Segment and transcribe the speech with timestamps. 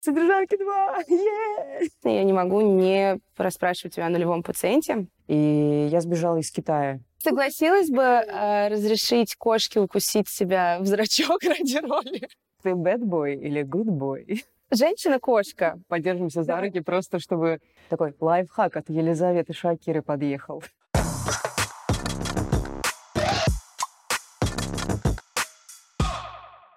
[0.00, 0.98] Содержанки 2!
[1.08, 1.88] Yeah!
[2.04, 5.06] Я не могу не расспрашивать тебя о нулевом пациенте.
[5.28, 7.00] И я сбежала из Китая.
[7.18, 12.28] Согласилась бы э, разрешить кошке укусить себя в зрачок ради роли?
[12.62, 14.42] Ты bad boy или good boy?
[14.70, 15.78] Женщина-кошка.
[15.88, 17.60] Поддержимся за руки просто, чтобы
[17.90, 20.62] такой лайфхак от Елизаветы Шакиры подъехал.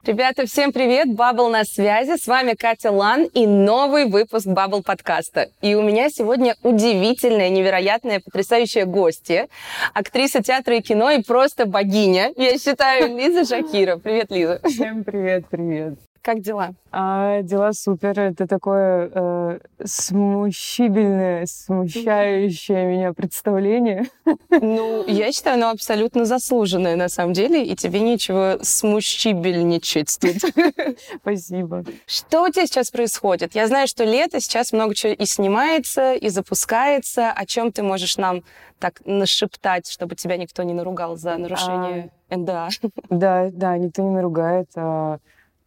[0.06, 1.16] Ребята, всем привет!
[1.16, 2.18] Бабл на связи.
[2.22, 5.48] С вами Катя Лан и новый выпуск Бабл подкаста.
[5.62, 9.48] И у меня сегодня удивительная, невероятная, потрясающая гостья.
[9.94, 12.34] Актриса театра и кино и просто богиня.
[12.36, 13.96] Я считаю, Лиза Шакира.
[13.96, 14.60] Привет, Лиза.
[14.66, 15.94] Всем привет, привет.
[16.24, 16.74] Как дела?
[16.90, 18.18] А, дела супер.
[18.18, 24.06] Это такое э, смущибельное, смущающее меня представление.
[24.50, 30.38] Ну, я считаю, оно абсолютно заслуженное на самом деле, и тебе нечего смущибельничать тут.
[31.22, 31.84] Спасибо.
[32.06, 33.54] Что у тебя сейчас происходит?
[33.54, 37.34] Я знаю, что лето, сейчас много чего и снимается, и запускается.
[37.34, 38.44] О чем ты можешь нам
[38.80, 42.38] так нашептать, чтобы тебя никто не наругал за нарушение а...
[42.38, 42.70] НДА?
[43.10, 44.70] Да, да, никто не наругает.
[44.78, 45.18] А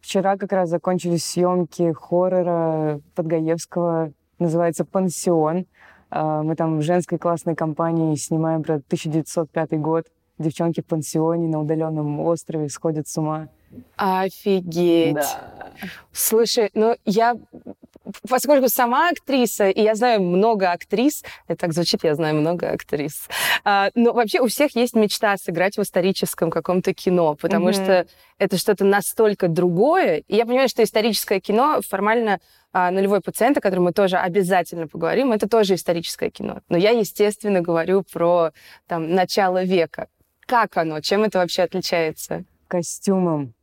[0.07, 5.65] Вчера как раз закончились съемки хоррора Подгаевского, называется «Пансион».
[6.09, 10.05] А, мы там в женской классной компании снимаем про 1905 год.
[10.37, 13.49] Девчонки в пансионе на удаленном острове сходят с ума.
[13.97, 15.15] Офигеть.
[15.15, 15.71] Да.
[16.13, 17.35] Слушай, ну я
[18.27, 23.27] поскольку сама актриса, и я знаю много актрис, это так звучит, я знаю много актрис,
[23.63, 27.83] а, но вообще у всех есть мечта сыграть в историческом каком-то кино, потому mm-hmm.
[27.83, 30.23] что это что-то настолько другое.
[30.27, 32.39] И я понимаю, что историческое кино формально
[32.71, 36.61] а, нулевой пациент, о котором мы тоже обязательно поговорим, это тоже историческое кино.
[36.69, 38.51] Но я, естественно, говорю про
[38.87, 40.07] там, начало века.
[40.45, 41.01] Как оно?
[41.01, 42.45] Чем это вообще отличается?
[42.67, 43.56] Костюмом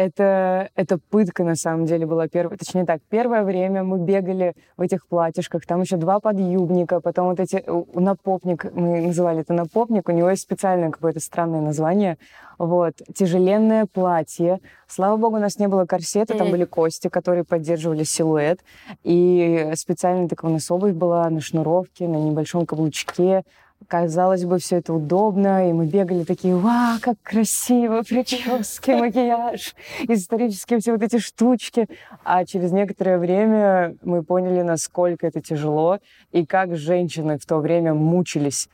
[0.00, 2.56] это, это пытка, на самом деле, была первая.
[2.56, 7.40] Точнее так, первое время мы бегали в этих платьишках, там еще два подъюбника, потом вот
[7.40, 7.64] эти...
[7.94, 12.18] Напопник, мы называли это напопник, у него есть специальное какое-то странное название.
[12.58, 12.94] Вот.
[13.14, 14.60] Тяжеленное платье.
[14.86, 18.60] Слава богу, у нас не было корсета, там были кости, которые поддерживали силуэт.
[19.02, 23.44] И специально такая у нас обувь была на шнуровке, на небольшом каблучке
[23.88, 29.74] казалось бы, все это удобно, и мы бегали такие, вау, как красиво, прически, макияж,
[30.08, 31.88] исторические все вот эти штучки.
[32.24, 35.98] А через некоторое время мы поняли, насколько это тяжело,
[36.32, 38.68] и как женщины в то время мучились.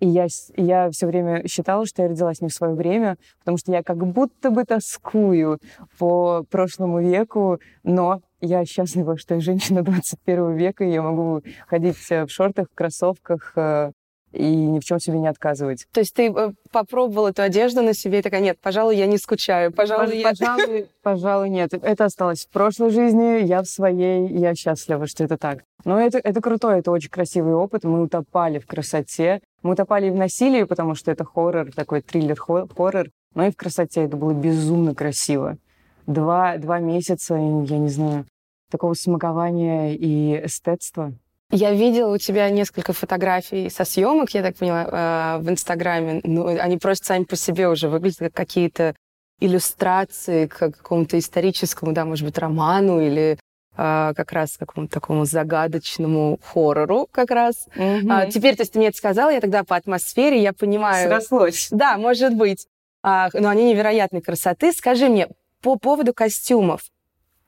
[0.00, 0.26] И я,
[0.56, 4.04] я все время считала, что я родилась не в свое время, потому что я как
[4.06, 5.60] будто бы тоскую
[5.98, 11.96] по прошлому веку, но я счастлива, что я женщина 21 века, и я могу ходить
[11.96, 13.92] в шортах, в кроссовках, э,
[14.34, 15.86] и ни в чем себе не отказывать.
[15.92, 19.18] То есть ты э, попробовала эту одежду на себе и такая, нет, пожалуй, я не
[19.18, 20.30] скучаю, пожалуй, я...
[20.30, 21.74] Пожалуй, пожалуй, нет.
[21.74, 25.64] Это осталось в прошлой жизни, я в своей, я счастлива, что это так.
[25.84, 27.84] Но это, это крутой, это очень красивый опыт.
[27.84, 29.40] Мы утопали в красоте.
[29.62, 33.10] Мы утопали и в насилии, потому что это хоррор, такой триллер-хоррор.
[33.34, 35.58] Но и в красоте это было безумно красиво.
[36.06, 38.26] Два, два месяца, я не знаю,
[38.70, 41.12] такого смакования и эстетства.
[41.50, 46.20] Я видела у тебя несколько фотографий со съемок, я так поняла, в Инстаграме.
[46.24, 48.94] Ну, они просто сами по себе уже выглядят как какие-то
[49.40, 53.38] иллюстрации к какому-то историческому, да, может быть, роману или
[53.76, 57.66] а, как раз какому-то такому загадочному хоррору как раз.
[57.76, 58.06] Mm-hmm.
[58.08, 61.08] А, теперь, то есть ты мне это сказала, я тогда по атмосфере, я понимаю...
[61.08, 61.68] Срослось.
[61.70, 62.66] Да, может быть.
[63.02, 64.72] А, но они невероятной красоты.
[64.72, 65.28] Скажи мне,
[65.60, 66.82] по поводу костюмов.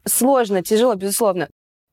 [0.04, 1.48] Сложно, тяжело, безусловно.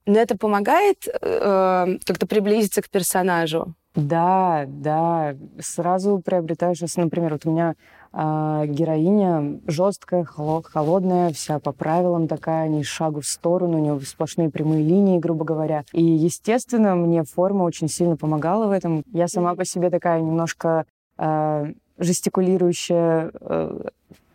[0.05, 3.73] Но это помогает э, как-то приблизиться к персонажу?
[3.95, 5.35] Да, да.
[5.59, 7.75] Сразу приобретаешь, например, вот у меня
[8.11, 14.49] э, героиня жесткая, холодная, вся по правилам такая, ни шагу в сторону, у нее сплошные
[14.49, 15.83] прямые линии, грубо говоря.
[15.93, 19.03] И, естественно, мне форма очень сильно помогала в этом.
[19.13, 20.85] Я сама по себе такая немножко
[21.17, 23.81] э, жестикулирующая э,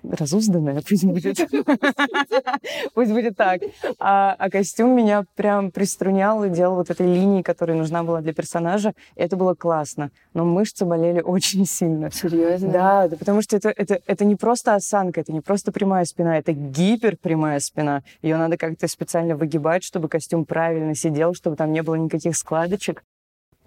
[0.03, 1.39] разузданная, пусть будет.
[2.95, 3.61] Пусть будет так.
[3.99, 8.33] А, а костюм меня прям приструнял и делал вот этой линии, которая нужна была для
[8.33, 8.95] персонажа.
[9.17, 10.11] И это было классно.
[10.35, 12.11] Но мышцы болели очень сильно.
[12.11, 12.71] Серьезно?
[12.71, 16.39] Да, да потому что это, это, это не просто осанка, это не просто прямая спина,
[16.39, 18.03] это гиперпрямая спина.
[18.23, 23.05] Ее надо как-то специально выгибать, чтобы костюм правильно сидел, чтобы там не было никаких складочек.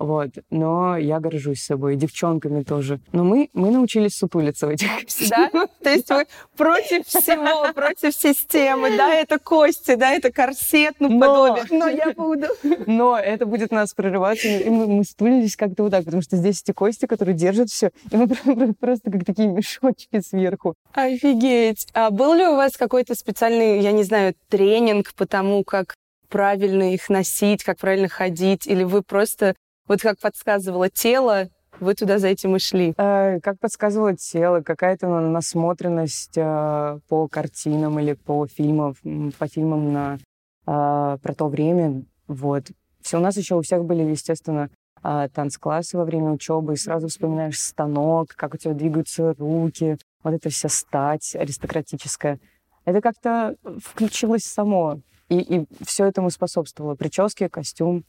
[0.02, 0.32] Вот.
[0.50, 3.00] Но я горжусь собой, девчонками тоже.
[3.12, 4.88] Но мы, мы научились сутулиться в этих
[5.30, 5.50] Да?
[5.84, 6.26] То есть вы
[6.58, 11.66] против всего, против системы, да, это кости, да, это корсет, ну, подобие.
[11.70, 12.48] Но я буду.
[12.88, 16.64] Но это будет нас прорываться, и мы, мы стулились как-то вот так, потому что здесь
[16.64, 20.74] эти кости, которые держат все, и мы просто как такие мешочки сверху.
[20.94, 21.88] Офигеть.
[21.94, 25.94] А был ли у вас какой-то специальный, я не знаю, тренинг по тому, как
[26.32, 28.66] правильно их носить, как правильно ходить?
[28.66, 29.56] Или вы просто,
[29.88, 31.50] вот как подсказывало тело,
[31.80, 32.94] вы туда за этим и шли?
[32.98, 38.96] Э, как подсказывало тело, какая-то насмотренность э, по картинам или по фильмам,
[39.38, 42.04] по фильмам на, э, про то время.
[42.28, 42.66] Вот.
[43.02, 44.70] Все у нас еще у всех были, естественно,
[45.04, 50.34] э, танцклассы во время учебы, и сразу вспоминаешь станок, как у тебя двигаются руки, вот
[50.34, 52.40] эта вся стать аристократическая.
[52.86, 56.96] Это как-то включилось само, и, и все этому способствовало.
[56.96, 58.04] Прически, костюм, э,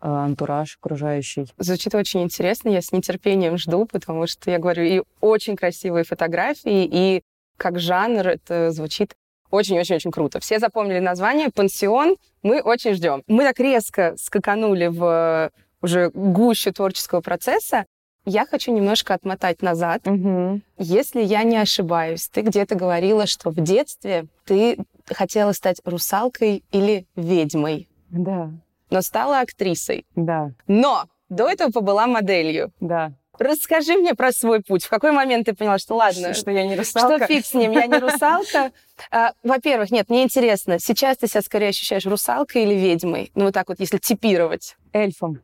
[0.00, 1.46] антураж окружающий.
[1.58, 6.88] Звучит очень интересно, я с нетерпением жду, потому что, я говорю, и очень красивые фотографии,
[6.90, 7.22] и
[7.56, 9.14] как жанр это звучит
[9.50, 10.40] очень-очень-очень круто.
[10.40, 12.16] Все запомнили название «Пансион».
[12.42, 13.22] Мы очень ждем.
[13.26, 15.50] Мы так резко скаканули в
[15.82, 17.86] уже гущу творческого процесса.
[18.24, 20.06] Я хочу немножко отмотать назад.
[20.06, 20.60] Угу.
[20.78, 27.06] Если я не ошибаюсь, ты где-то говорила, что в детстве ты хотела стать русалкой или
[27.14, 27.88] ведьмой.
[28.10, 28.50] Да.
[28.90, 30.06] Но стала актрисой.
[30.14, 30.50] Да.
[30.66, 32.72] Но до этого побыла моделью.
[32.80, 33.12] Да.
[33.38, 34.84] Расскажи мне про свой путь.
[34.84, 37.16] В какой момент ты поняла, что ладно, что, что я не русалка?
[37.16, 38.72] Что фиг с ним, я не русалка.
[39.10, 43.30] А, во-первых, нет, мне интересно, сейчас ты себя скорее ощущаешь русалкой или ведьмой?
[43.34, 44.74] Ну вот так вот, если типировать.
[44.90, 45.42] Эльфом.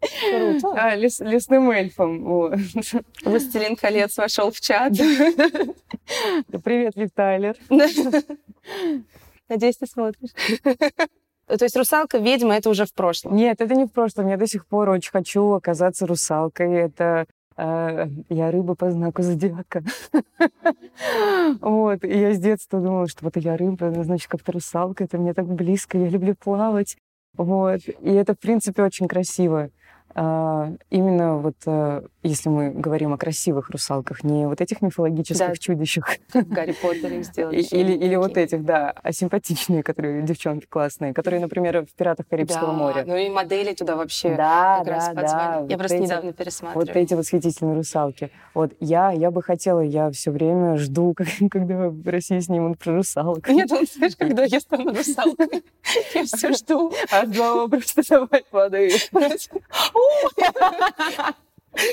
[0.00, 0.72] Круто.
[0.74, 2.24] А, лес, лесным эльфом.
[3.24, 4.92] Властелин колец вошел в чат.
[6.64, 7.56] Привет, Виталер.
[9.48, 10.30] Надеюсь, ты смотришь.
[11.46, 13.36] То есть русалка, ведьма, это уже в прошлом?
[13.36, 14.28] Нет, это не в прошлом.
[14.28, 16.72] Я до сих пор очень хочу оказаться русалкой.
[16.72, 17.26] Это
[17.56, 19.84] э, я рыба по знаку зодиака.
[21.60, 22.04] вот.
[22.04, 25.04] И я с детства думала, что вот я рыба, значит, как-то русалка.
[25.04, 25.96] Это мне так близко.
[25.96, 26.96] Я люблю плавать.
[27.36, 27.80] Вот.
[27.86, 29.70] И это, в принципе, очень красиво.
[30.18, 35.54] А, именно вот э, если мы говорим о красивых русалках, не вот этих мифологических да.
[35.56, 36.08] чудищах.
[36.32, 37.60] Как Гарри Поттере сделали.
[37.60, 42.68] Или, или вот этих, да, а симпатичные, которые девчонки классные, которые, например, в «Пиратах Карибского
[42.68, 43.04] да, моря».
[43.06, 45.60] ну и модели туда вообще да, как да, раз да, позвали.
[45.60, 46.86] вот Я просто эти, недавно пересматривала.
[46.86, 48.30] Вот эти восхитительные русалки.
[48.54, 51.14] Вот я, я бы хотела, я все время жду,
[51.50, 53.46] когда в России снимут про русалок.
[53.50, 55.62] Нет, он скажешь, когда я стану русалкой.
[56.14, 56.90] Я все жду.
[57.10, 58.90] А два просто давай падаю.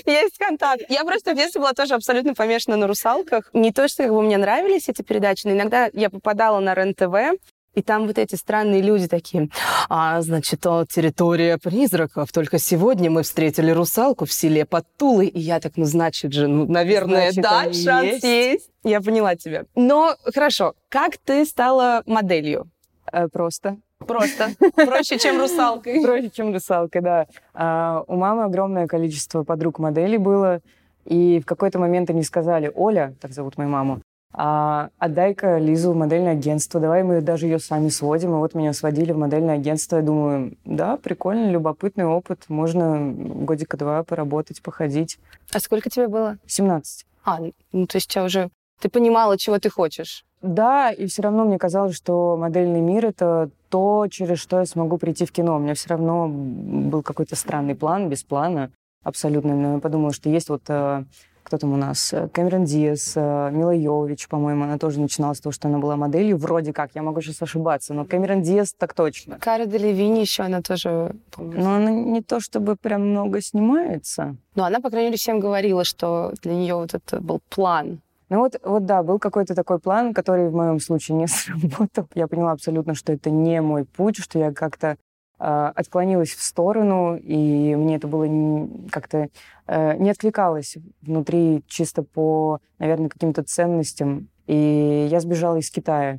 [0.05, 0.83] Есть контакт.
[0.89, 3.49] Я просто в детстве была тоже абсолютно помешана на русалках.
[3.53, 7.37] Не то, что как бы мне нравились эти передачи, но иногда я попадала на РЕН-ТВ,
[7.75, 9.49] и там вот эти странные люди такие,
[9.89, 12.31] а, значит, то территория призраков.
[12.31, 15.27] Только сегодня мы встретили русалку в селе под Тулой.
[15.27, 18.23] И я так, ну, значит же, ну, наверное, значит, да, шанс есть.
[18.23, 18.69] есть.
[18.83, 19.65] Я поняла тебя.
[19.75, 22.69] Но, хорошо, как ты стала моделью?
[23.11, 23.77] Э, просто.
[24.03, 24.49] Просто.
[24.75, 26.01] Проще, чем русалкой.
[26.03, 27.27] Проще, чем русалкой, да.
[27.53, 30.61] А, у мамы огромное количество подруг моделей было.
[31.05, 34.01] И в какой-то момент они сказали, Оля, так зовут мою маму,
[34.35, 38.31] а, отдай-ка Лизу в модельное агентство, давай мы даже ее сами сводим.
[38.31, 39.97] И вот меня сводили в модельное агентство.
[39.97, 42.45] Я думаю, да, прикольно, любопытный опыт.
[42.47, 45.19] Можно годика два поработать, походить.
[45.53, 46.37] А сколько тебе было?
[46.47, 47.05] 17.
[47.25, 47.39] А,
[47.71, 48.49] ну то есть тебя уже...
[48.79, 50.25] Ты понимала, чего ты хочешь?
[50.41, 54.99] Да, и все равно мне казалось, что модельный мир— это то, через что я смогу
[54.99, 55.55] прийти в кино.
[55.55, 58.69] У меня все равно был какой-то странный план, без плана
[59.01, 59.55] абсолютно.
[59.55, 61.05] Но я подумала, что есть вот э,
[61.41, 62.13] кто там у нас?
[62.33, 66.37] Кэмерон Диас, э, Мила Йович, по-моему, она тоже начинала с того, что она была моделью,
[66.37, 69.39] вроде как, я могу сейчас ошибаться, но Кэмерон Диас так точно.
[69.39, 71.15] Кара Делевини еще, она тоже.
[71.35, 74.35] Но она не то чтобы прям много снимается.
[74.53, 78.01] Но она, по крайней мере, всем говорила, что для нее вот это был план
[78.33, 82.09] ну вот, вот да, был какой-то такой план, который в моем случае не сработал.
[82.15, 84.97] Я поняла абсолютно, что это не мой путь, что я как-то
[85.39, 89.29] э, отклонилась в сторону, и мне это было как-то
[89.67, 94.29] э, не откликалось внутри чисто по, наверное, каким-то ценностям.
[94.47, 96.17] И я сбежала из Китая.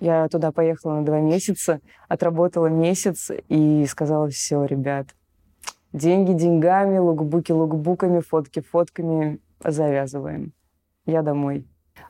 [0.00, 5.08] Я туда поехала на два месяца, отработала месяц и сказала, все, ребят,
[5.92, 10.54] деньги деньгами, лукбуки лукбуками, фотки фотками, завязываем
[11.06, 11.66] я домой.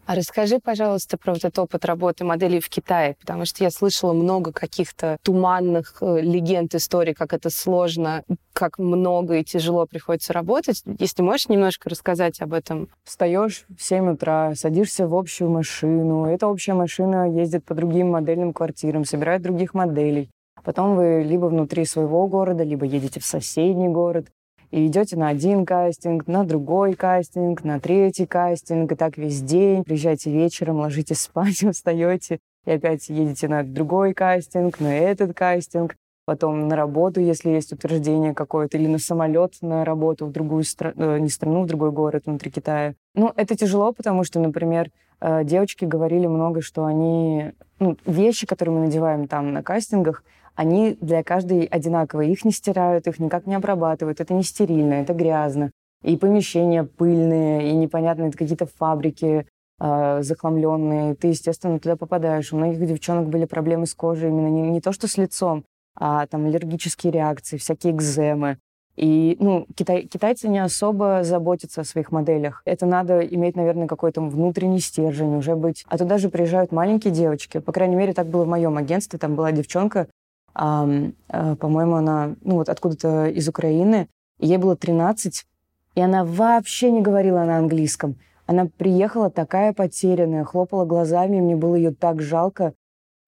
[0.06, 4.12] А расскажи, пожалуйста, про вот этот опыт работы моделей в Китае, потому что я слышала
[4.12, 8.22] много каких-то туманных э, легенд, историй, как это сложно,
[8.52, 10.84] как много и тяжело приходится работать.
[11.00, 12.88] Если можешь немножко рассказать об этом.
[13.02, 16.26] Встаешь в 7 утра, садишься в общую машину.
[16.26, 20.30] Эта общая машина ездит по другим модельным квартирам, собирает других моделей.
[20.62, 24.28] Потом вы либо внутри своего города, либо едете в соседний город
[24.70, 29.84] и идете на один кастинг, на другой кастинг, на третий кастинг, и так весь день.
[29.84, 35.96] Приезжаете вечером, ложитесь спать, встаете, и опять едете на другой кастинг, на этот кастинг,
[36.26, 40.94] потом на работу, если есть утверждение какое-то, или на самолет на работу в другую страну,
[40.96, 42.94] э, не страну, в другой город внутри Китая.
[43.14, 47.52] Ну, это тяжело, потому что, например, э, девочки говорили много, что они...
[47.78, 50.24] Ну, вещи, которые мы надеваем там на кастингах,
[50.56, 52.32] они для каждой одинаковые.
[52.32, 54.20] Их не стирают, их никак не обрабатывают.
[54.20, 55.70] Это не стерильно, это грязно.
[56.02, 59.46] И помещения пыльные, и непонятные какие-то фабрики
[59.78, 61.14] э, захламленные.
[61.14, 62.52] Ты, естественно, туда попадаешь.
[62.52, 66.26] У многих девчонок были проблемы с кожей именно не, не то, что с лицом, а
[66.26, 68.58] там аллергические реакции, всякие экземы.
[68.96, 72.62] И ну, китай, китайцы не особо заботятся о своих моделях.
[72.64, 75.84] Это надо иметь, наверное, какой-то внутренний стержень, уже быть.
[75.88, 77.58] А туда же приезжают маленькие девочки.
[77.58, 79.18] По крайней мере, так было в моем агентстве.
[79.18, 80.08] Там была девчонка,
[80.56, 84.08] по-моему, она ну, вот откуда-то из Украины.
[84.38, 85.46] Ей было 13,
[85.94, 88.16] и она вообще не говорила на английском.
[88.46, 92.74] Она приехала такая потерянная, хлопала глазами, и мне было ее так жалко,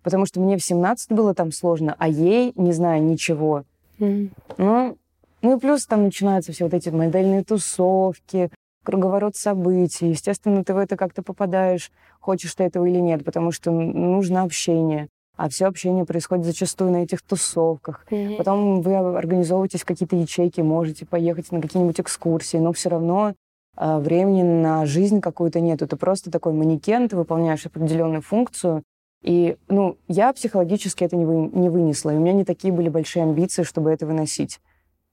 [0.03, 3.65] потому что мне в 17 было там сложно, а ей, не знаю, ничего.
[3.99, 4.31] Mm.
[4.59, 4.99] Ну,
[5.43, 8.51] ну и плюс там начинаются все вот эти модельные тусовки,
[8.85, 10.11] круговорот событий.
[10.11, 15.09] Естественно, ты в это как-то попадаешь, хочешь ты этого или нет, потому что нужно общение.
[15.39, 18.05] А все общение происходит зачастую на этих тусовках.
[18.11, 18.37] Mm-hmm.
[18.39, 23.35] Потом вы организовываетесь в какие-то ячейки, можете поехать на какие-нибудь экскурсии, но все равно
[23.77, 25.81] э, времени на жизнь какую-то нет.
[25.81, 28.83] Это просто такой манекен, ты выполняешь определенную функцию.
[29.23, 32.11] И, ну, я психологически это не, вы, не вынесла.
[32.11, 34.59] И у меня не такие были большие амбиции, чтобы это выносить.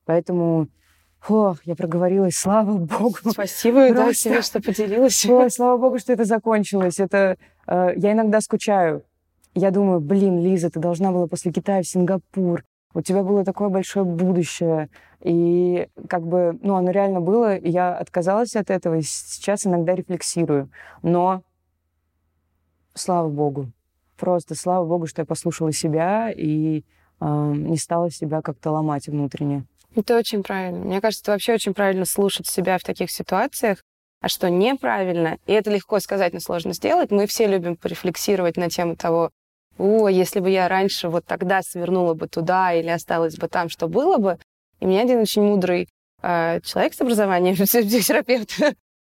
[0.06, 0.70] Поэтому
[1.28, 3.18] Ох, я проговорилась, слава богу.
[3.30, 4.06] Спасибо, Просто...
[4.06, 5.26] да, тебе, что поделилась.
[5.26, 7.00] Ой, слава богу, что это закончилось.
[7.00, 9.04] Это, э, я иногда скучаю.
[9.56, 12.64] Я думаю, блин, Лиза, ты должна была после Китая в Сингапур.
[12.94, 14.90] У тебя было такое большое будущее.
[15.22, 19.96] И как бы, ну, оно реально было, и я отказалась от этого, и сейчас иногда
[19.96, 20.70] рефлексирую.
[21.02, 21.42] Но
[22.94, 23.72] слава богу.
[24.18, 26.84] Просто слава богу, что я послушала себя и
[27.22, 29.66] э, не стала себя как-то ломать внутренне.
[29.96, 30.84] Это очень правильно.
[30.84, 33.84] Мне кажется, вообще очень правильно слушать себя в таких ситуациях,
[34.20, 37.12] а что неправильно, и это легко сказать, но сложно сделать.
[37.12, 39.32] Мы все любим порефлексировать на тему того,
[39.78, 43.88] о, если бы я раньше вот тогда свернула бы туда или осталась бы там, что
[43.88, 44.38] было бы.
[44.80, 45.88] И мне один очень мудрый
[46.22, 48.52] э, человек с образованием, психотерапевт,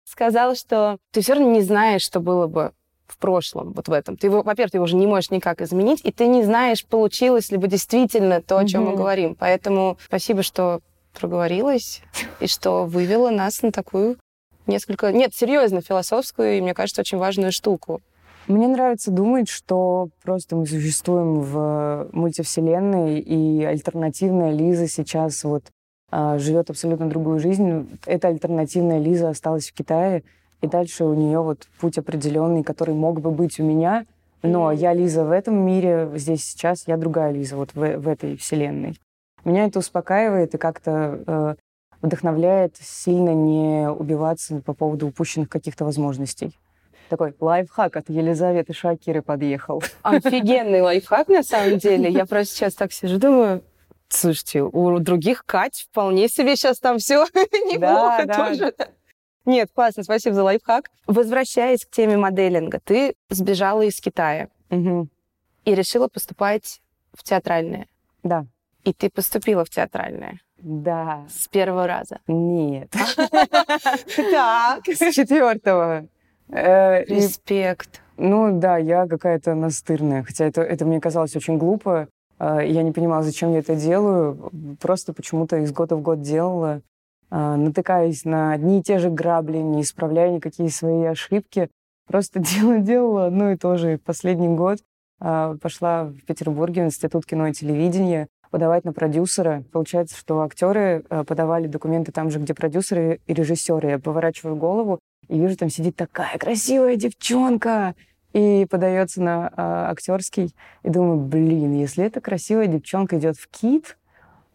[0.05, 2.73] сказал, что ты все равно не знаешь, что было бы
[3.07, 4.15] в прошлом, вот в этом.
[4.15, 7.51] Ты его, во-первых, ты его уже не можешь никак изменить, и ты не знаешь, получилось
[7.51, 8.91] ли бы действительно то, о чем mm-hmm.
[8.91, 9.35] мы говорим.
[9.35, 10.81] Поэтому спасибо, что
[11.19, 12.01] проговорилась
[12.39, 14.17] и что вывела нас на такую
[14.65, 18.01] несколько, нет, серьезно, философскую и, мне кажется, очень важную штуку.
[18.47, 25.65] Мне нравится думать, что просто мы существуем в мультивселенной, и альтернативная Лиза сейчас вот
[26.09, 27.87] а, живет абсолютно другую жизнь.
[28.05, 30.23] Эта альтернативная Лиза осталась в Китае,
[30.61, 34.05] и дальше у нее вот путь определенный, который мог бы быть у меня,
[34.43, 38.37] но я Лиза в этом мире, здесь сейчас я другая Лиза вот в, в этой
[38.37, 38.99] вселенной.
[39.45, 41.55] Меня это успокаивает и как-то э,
[42.01, 46.57] вдохновляет сильно не убиваться по поводу упущенных каких-то возможностей.
[47.11, 49.83] Такой лайфхак от Елизаветы Шакиры подъехал.
[50.01, 52.09] Офигенный лайфхак, на самом деле.
[52.09, 53.61] Я просто сейчас так сижу, думаю,
[54.07, 58.73] слушайте, у других Кать вполне себе сейчас там все неплохо тоже.
[59.43, 60.89] Нет, классно, спасибо за лайфхак.
[61.05, 65.09] Возвращаясь к теме моделинга, ты сбежала из Китая угу.
[65.65, 66.79] и решила поступать
[67.13, 67.87] в театральное.
[68.23, 68.45] Да.
[68.85, 70.39] И ты поступила в театральное.
[70.59, 71.25] Да.
[71.29, 72.21] С первого раза?
[72.27, 72.93] Нет.
[74.31, 74.87] Так.
[74.87, 76.07] С четвертого.
[76.51, 78.01] Э, Респект.
[78.17, 80.23] Ну да, я какая-то настырная.
[80.23, 82.09] Хотя это, это мне казалось очень глупо.
[82.39, 84.51] Э, я не понимала, зачем я это делаю.
[84.79, 86.81] Просто почему-то из года в год делала.
[87.33, 91.69] А, натыкаясь на одни и те же грабли, не исправляя никакие свои ошибки.
[92.05, 93.97] Просто делала, делала одно и то же.
[93.97, 94.79] последний год
[95.19, 99.63] пошла в Петербурге в Институт кино и телевидения подавать на продюсера.
[99.71, 103.89] Получается, что актеры а, подавали документы там же, где продюсеры и режиссеры.
[103.89, 107.95] Я поворачиваю голову и вижу, там сидит такая красивая девчонка,
[108.33, 109.51] и подается на э,
[109.91, 110.55] актерский.
[110.83, 113.97] И думаю, блин, если эта красивая девчонка идет в КИТ,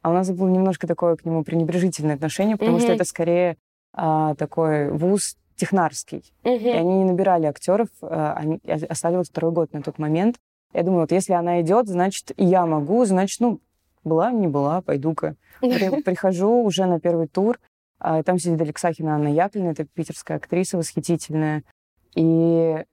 [0.02, 2.82] а у нас было немножко такое к нему пренебрежительное отношение, потому mm-hmm.
[2.82, 3.56] что это скорее
[3.92, 6.22] а, такой вуз технарский.
[6.44, 6.58] Mm-hmm.
[6.58, 10.36] И они не набирали актеров, а, они оставили второй год на тот момент.
[10.72, 13.60] Я думаю, вот если она идет, значит, и я могу, значит, ну,
[14.06, 15.36] была, не была, пойду-ка.
[15.60, 17.58] Прихожу уже на первый тур,
[17.98, 21.62] а, там сидит Алексахина Анна Яковлевна, это питерская актриса восхитительная,
[22.14, 22.84] и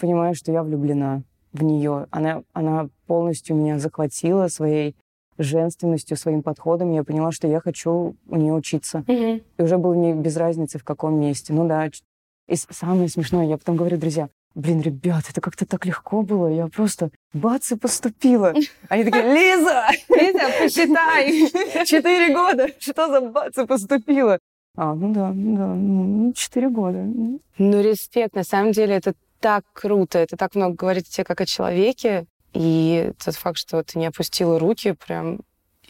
[0.00, 2.06] понимаю, что я влюблена в нее.
[2.10, 4.96] Она, она полностью меня захватила своей
[5.38, 9.04] женственностью, своим подходом, я поняла, что я хочу у нее учиться.
[9.06, 9.42] Mm-hmm.
[9.58, 11.52] И уже было не без разницы, в каком месте.
[11.52, 11.90] Ну да.
[12.48, 16.48] И самое смешное, я потом говорю, друзья, блин, ребят, это как-то так легко было.
[16.48, 18.54] Я просто бац и поступила.
[18.88, 19.86] Они такие, Лиза!
[20.08, 21.86] Лиза, посчитай!
[21.86, 22.68] Четыре года!
[22.78, 24.38] Что за бац и поступила?
[24.76, 27.06] А, ну да, ну да, ну, четыре года.
[27.58, 28.34] Ну, респект.
[28.34, 32.26] На самом деле, это так круто, это так много говорит о тебе как о человеке,
[32.54, 35.40] и тот факт, что ты не опустила руки, прям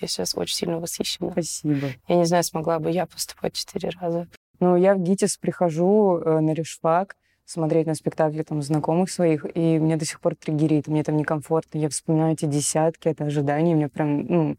[0.01, 1.31] я сейчас очень сильно восхищена.
[1.31, 1.89] Спасибо.
[2.09, 4.27] Я не знаю, смогла бы я поступать четыре раза.
[4.59, 7.17] Ну, я в ГИТИС прихожу э, на решфак,
[7.53, 11.79] смотреть на спектакли там знакомых своих, и мне до сих пор триггерит, мне там некомфортно.
[11.79, 14.57] Я вспоминаю эти десятки, это ожидание, мне прям, ну,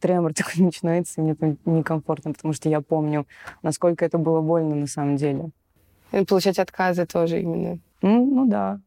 [0.00, 3.26] тремор такой начинается, и мне там некомфортно, потому что я помню,
[3.62, 5.50] насколько это было больно на самом деле.
[6.12, 7.78] И получать отказы тоже именно.
[8.02, 8.80] Ну, ну да,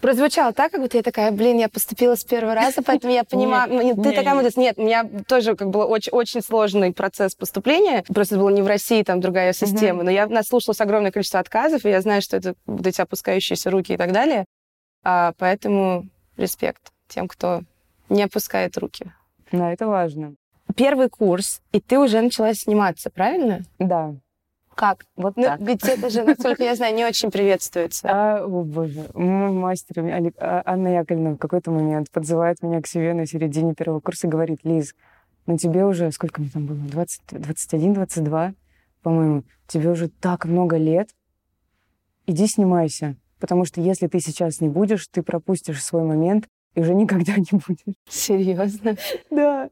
[0.00, 3.72] прозвучало так, как будто я такая, блин, я поступила с первого раза, поэтому я понимаю,
[3.72, 4.56] нет, ты нет, такая молодец.
[4.56, 8.04] Нет, у меня тоже как был очень, очень сложный процесс поступления.
[8.12, 10.02] Просто было не в России, там другая система.
[10.02, 13.94] Но я наслушалась огромное количество отказов, и я знаю, что это вот эти опускающиеся руки
[13.94, 14.44] и так далее.
[15.04, 17.62] А, поэтому респект тем, кто
[18.08, 19.12] не опускает руки.
[19.52, 20.34] Да, это важно.
[20.74, 23.60] Первый курс, и ты уже начала сниматься, правильно?
[23.78, 24.14] Да.
[24.76, 25.06] Как?
[25.16, 25.60] Вот ну, так.
[25.60, 28.06] Ведь это же, насколько я знаю, не очень приветствуется.
[28.08, 29.06] А, о, боже.
[29.14, 30.04] Мой мастер
[30.38, 34.30] а, Анна Яковлевна в какой-то момент подзывает меня к себе на середине первого курса и
[34.30, 34.94] говорит, Лиз,
[35.46, 38.52] ну тебе уже, сколько мне там было, 20, 21, 22,
[39.02, 41.08] по-моему, тебе уже так много лет,
[42.26, 43.16] иди снимайся.
[43.40, 47.58] Потому что если ты сейчас не будешь, ты пропустишь свой момент, и уже никогда не
[47.66, 47.96] будешь.
[48.08, 48.96] Серьезно?
[49.30, 49.70] Да.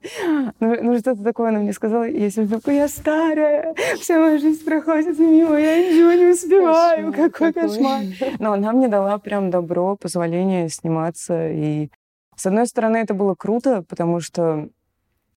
[0.59, 2.05] Ну, ну что-то такое она мне сказала.
[2.05, 7.31] Я себе такой, я старая, вся моя жизнь проходит мимо, я ничего не успеваю, кошмар
[7.31, 8.03] какой, какой кошмар.
[8.39, 11.51] Но она мне дала прям добро, позволение сниматься.
[11.51, 11.91] И
[12.37, 14.69] с одной стороны, это было круто, потому что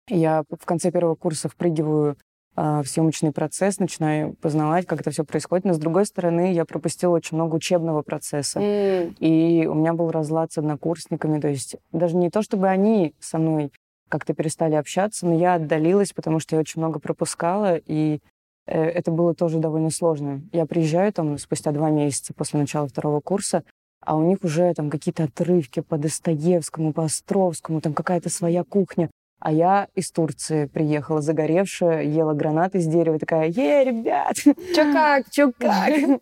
[0.07, 2.15] я в конце первого курса впрыгиваю
[2.57, 5.65] в съемочный процесс, начинаю познавать, как это все происходит.
[5.65, 8.59] Но, с другой стороны, я пропустила очень много учебного процесса.
[8.59, 9.15] Mm.
[9.19, 11.39] И у меня был разлад с однокурсниками.
[11.39, 13.71] То есть даже не то, чтобы они со мной
[14.09, 18.19] как-то перестали общаться, но я отдалилась, потому что я очень много пропускала, и
[18.65, 20.41] э, это было тоже довольно сложно.
[20.51, 23.63] Я приезжаю там спустя два месяца после начала второго курса,
[24.01, 29.09] а у них уже там какие-то отрывки по Достоевскому, по Островскому, там какая-то своя кухня.
[29.39, 34.35] А я из Турции приехала, загоревшая, ела гранаты с дерева, такая, е, ребят!
[34.35, 36.21] Чё как, чё как?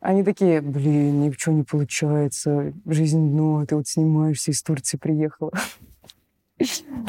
[0.00, 5.52] Они такие, блин, ничего не получается, жизнь дно, ты вот снимаешься, из Турции приехала.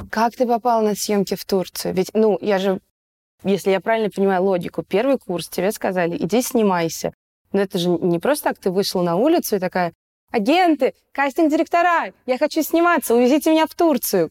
[0.10, 1.94] Как ты попала на съемки в Турцию?
[1.94, 2.80] Ведь, ну, я же,
[3.44, 7.14] если я правильно понимаю логику, первый курс тебе сказали, иди снимайся.
[7.52, 9.92] Но это же не просто так ты вышла на улицу и такая,
[10.32, 14.30] агенты, кастинг-директора, я хочу сниматься, увезите меня в Турцию.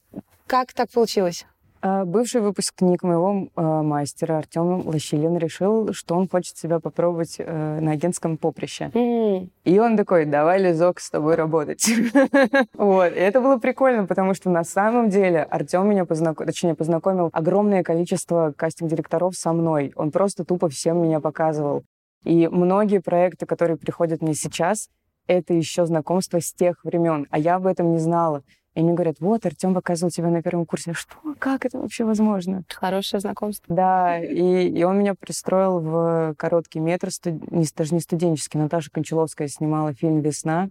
[0.50, 1.46] Как так получилось?
[1.80, 7.78] А, бывший выпускник моего э, мастера Артем Лощилин решил, что он хочет себя попробовать э,
[7.80, 8.90] на агентском поприще.
[8.92, 9.48] Mm.
[9.62, 11.88] И он такой, давай, Лизок, с тобой работать.
[12.74, 13.12] вот.
[13.12, 17.84] И это было прикольно, потому что на самом деле Артем меня познакомил, точнее, познакомил огромное
[17.84, 19.92] количество кастинг-директоров со мной.
[19.94, 21.84] Он просто тупо всем меня показывал.
[22.24, 24.88] И многие проекты, которые приходят мне сейчас,
[25.28, 28.42] это еще знакомство с тех времен, а я об этом не знала.
[28.74, 30.92] И мне говорят, вот, Артем показывал тебя на первом курсе.
[30.92, 31.16] Что?
[31.38, 32.62] Как это вообще возможно?
[32.68, 33.74] Хорошее знакомство.
[33.74, 37.50] Да, и, и он меня пристроил в короткий метр, студ...
[37.50, 38.60] не, даже не студенческий.
[38.60, 40.70] Наташа Кончаловская снимала фильм «Весна»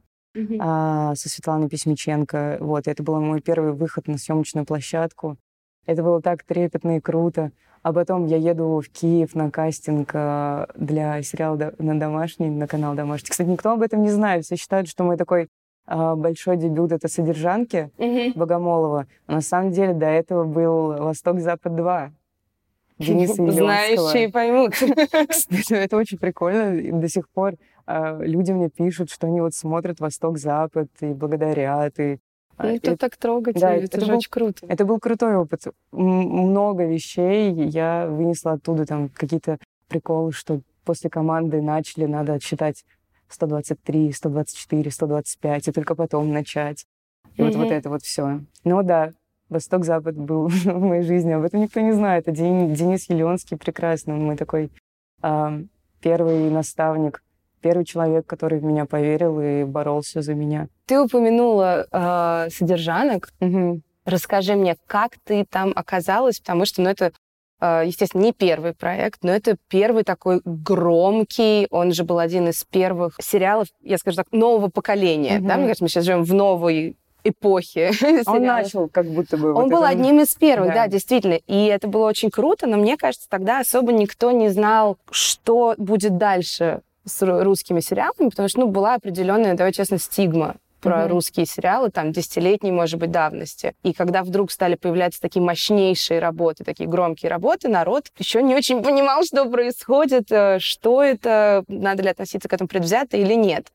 [0.60, 2.58] а, со Светланой Письмиченко.
[2.62, 5.38] Вот, это был мой первый выход на съемочную площадку.
[5.86, 7.52] Это было так трепетно и круто.
[7.82, 12.94] А потом я еду в Киев на кастинг а, для сериала на домашний, на канал
[12.94, 13.30] домашний.
[13.30, 14.46] Кстати, никто об этом не знает.
[14.46, 15.50] Все считают, что мой такой
[15.96, 18.38] большой дебют это «Содержанки» mm-hmm.
[18.38, 19.08] Богомолова.
[19.28, 22.12] Но на самом деле до этого был «Восток-Запад-2».
[23.00, 24.74] Дениса Знающие поймут.
[25.72, 27.00] Это очень прикольно.
[27.00, 27.56] До сих пор
[27.88, 31.98] э, люди мне пишут, что они вот смотрят «Восток-Запад» и благодарят.
[32.00, 32.20] И,
[32.58, 34.66] ну, это, это так трогательно, да, это, это же был, очень круто.
[34.68, 35.64] Это был крутой опыт.
[35.92, 42.84] Много вещей я вынесла оттуда, там какие-то приколы, что после команды начали, надо отсчитать
[43.30, 46.86] 123, 124, 125, и только потом начать.
[47.36, 47.46] И mm-hmm.
[47.46, 48.42] вот, вот это вот все.
[48.64, 49.12] Ну да,
[49.50, 52.28] Восток-Запад был в моей жизни, об этом никто не знает.
[52.28, 54.72] Это Денис Елеонский прекрасный, он мой такой
[55.22, 55.64] э,
[56.02, 57.24] первый наставник,
[57.62, 60.68] первый человек, который в меня поверил и боролся за меня.
[60.86, 63.32] Ты упомянула э, содержанок.
[63.42, 63.82] Угу.
[64.06, 67.12] Расскажи мне, как ты там оказалась, потому что, ну, это а,
[67.62, 73.16] естественно, не первый проект, но это первый такой громкий, он же был один из первых
[73.22, 75.38] сериалов, я скажу так, нового поколения.
[75.38, 75.48] Mm-hmm.
[75.48, 75.56] Да?
[75.58, 77.92] Мне кажется, мы сейчас живем в новой эпохи.
[78.28, 79.50] Он начал как будто бы...
[79.50, 79.90] Он вот был это...
[79.90, 80.86] одним из первых, да.
[80.86, 81.40] да, действительно.
[81.48, 86.18] И это было очень круто, но мне кажется, тогда особо никто не знал, что будет
[86.18, 91.08] дальше с русскими сериалами, потому что, ну, была определенная, давай честно, стигма про mm-hmm.
[91.08, 93.76] русские сериалы, там, десятилетней, может быть, давности.
[93.84, 98.82] И когда вдруг стали появляться такие мощнейшие работы, такие громкие работы, народ еще не очень
[98.82, 103.68] понимал, что происходит, э, что это, надо ли относиться к этому предвзято или нет.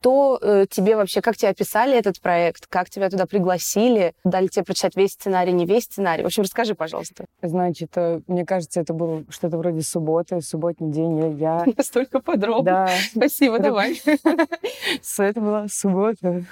[0.00, 4.64] Кто э, тебе вообще, как тебе описали этот проект, как тебя туда пригласили, дали тебе
[4.64, 6.22] прочитать весь сценарий, не весь сценарий?
[6.22, 7.26] В общем, расскажи, пожалуйста.
[7.42, 11.38] Значит, э, мне кажется, это было что-то вроде субботы, субботний день.
[11.38, 11.66] Я...
[11.76, 12.64] Настолько подробно.
[12.64, 12.90] Да.
[13.14, 14.00] Спасибо, давай.
[15.18, 16.44] Это была суббота.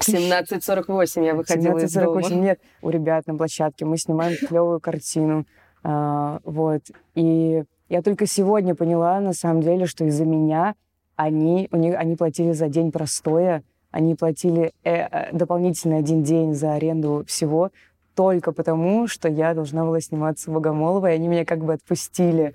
[0.00, 1.84] 17.48 я выходила 17.48.
[1.84, 2.20] из дома.
[2.30, 5.46] Нет, у ребят на площадке мы снимаем клевую картину.
[5.84, 6.82] А, вот.
[7.14, 10.74] И я только сегодня поняла, на самом деле, что из-за меня
[11.16, 16.54] они, у них, они платили за день простоя, они платили э, э, дополнительный один день
[16.54, 17.70] за аренду всего
[18.16, 22.54] только потому, что я должна была сниматься в Богомолово, и они меня как бы отпустили.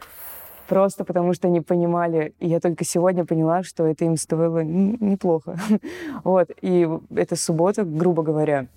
[0.68, 2.34] Просто потому, что они понимали.
[2.40, 5.58] И я только сегодня поняла, что это им стоило неплохо.
[6.24, 6.50] вот.
[6.62, 8.68] И это суббота, грубо говоря.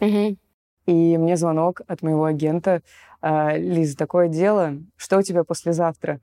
[0.87, 2.83] И мне звонок от моего агента.
[3.23, 4.75] «А, Лиза, такое дело.
[4.97, 6.20] Что у тебя послезавтра?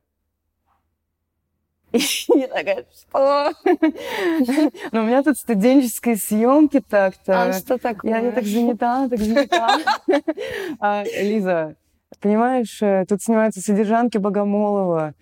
[2.36, 3.54] Я такая, что?
[4.92, 7.44] Но у меня тут студенческие съемки так-то.
[7.44, 8.12] А что такое?
[8.12, 9.78] Я, я так занята, так занята.
[10.80, 11.76] а, Лиза,
[12.20, 15.14] понимаешь, э, тут снимаются содержанки Богомолова.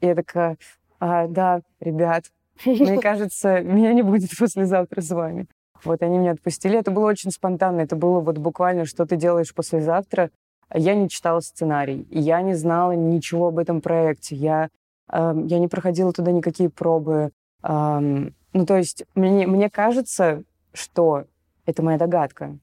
[0.00, 0.56] И я такая,
[0.98, 2.24] а, да, ребят,
[2.64, 5.46] мне кажется, меня не будет послезавтра с вами.
[5.84, 6.78] Вот они меня отпустили.
[6.78, 7.82] Это было очень спонтанно.
[7.82, 10.30] Это было вот буквально, что ты делаешь послезавтра.
[10.74, 12.08] Я не читала сценарий.
[12.10, 14.34] Я не знала ничего об этом проекте.
[14.34, 14.70] Я
[15.10, 17.30] я не проходила туда никакие пробы.
[17.62, 20.42] Ну, то есть мне, мне кажется,
[20.72, 21.24] что
[21.66, 22.58] это моя догадка,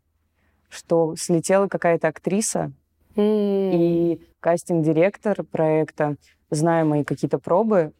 [0.69, 2.71] что слетела какая-то актриса,
[3.15, 3.71] mm.
[3.73, 6.15] и кастинг-директор проекта,
[6.49, 7.93] зная мои какие-то пробы,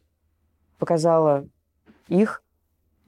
[0.78, 1.46] показала
[2.08, 2.42] их,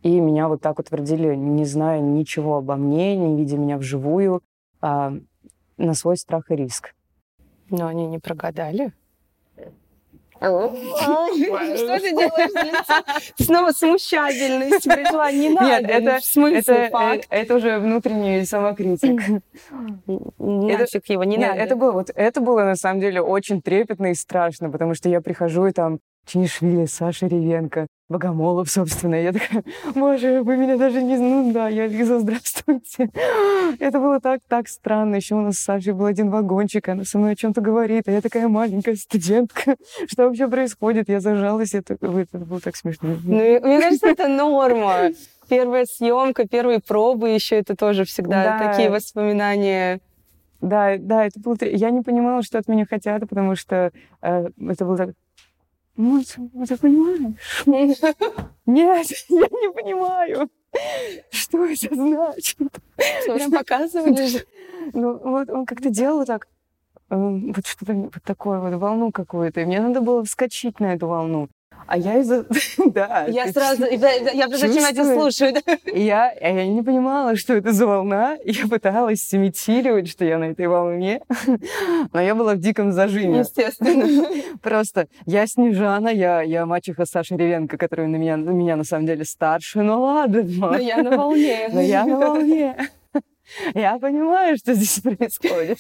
[0.03, 4.43] и меня вот так утвердили, не зная ничего обо мне, не видя меня вживую,
[4.81, 5.13] а,
[5.77, 6.95] на свой страх и риск.
[7.71, 8.93] Но они не прогадали?
[10.39, 15.31] Что ты делаешь Снова смущательность пришла.
[15.33, 15.67] Не надо.
[15.67, 17.27] Нет, это, смысл, это, факт.
[17.31, 19.43] это уже внутренний самокритик.
[20.39, 21.55] Нафиг его, не надо.
[21.61, 25.21] Это было, вот, это было на самом деле очень трепетно и страшно, потому что я
[25.21, 29.17] прихожу и там Чинишвили, Саша Ревенко, Богомолов, собственно.
[29.17, 29.65] Я такая,
[29.95, 31.17] боже, вы меня даже не...
[31.17, 33.11] Ну да, я Лиза, здравствуйте.
[33.81, 35.17] Это было так, так странно.
[35.17, 38.13] Еще у нас с Сашей был один вагончик, она со мной о чем-то говорит, а
[38.13, 39.77] я такая маленькая студентка.
[40.07, 41.09] Что вообще происходит?
[41.09, 43.17] Я зажалась, это, это было так смешно.
[43.25, 45.11] Ну, мне кажется, это норма.
[45.49, 48.71] Первая съемка, первые пробы еще это тоже всегда да.
[48.71, 50.01] такие воспоминания.
[50.61, 51.57] Да, да, это было...
[51.61, 53.91] Я не понимала, что от меня хотят, потому что
[54.23, 55.11] э, это было так
[55.97, 56.37] может,
[56.69, 57.35] ты понимаешь?
[58.67, 60.49] Нет, я не понимаю.
[61.31, 62.59] Что это значит?
[63.25, 64.45] Прям показывали же.
[64.93, 66.49] Ну, вот он как-то делал так,
[67.11, 69.61] э, вот что-то вот такое вот, волну какую-то.
[69.61, 71.49] И мне надо было вскочить на эту волну.
[71.87, 72.47] А я из-за...
[72.87, 73.27] да.
[73.29, 73.85] Я сразу...
[73.85, 75.55] Я зачем это слушаю?
[75.93, 78.37] Я, я не понимала, что это за волна.
[78.45, 81.23] Я пыталась симитировать, что я на этой волне.
[82.13, 83.41] Но я была в диком зажиме.
[83.41, 84.27] Естественно.
[84.63, 89.07] Просто я Снежана, я, я мачеха Саши Ревенко, которая на меня, на меня на самом
[89.07, 89.83] деле старше.
[89.83, 90.43] Ну ладно.
[90.43, 91.69] Но я на волне.
[91.73, 92.77] Но я на волне.
[93.75, 95.79] Я понимаю, что здесь происходит.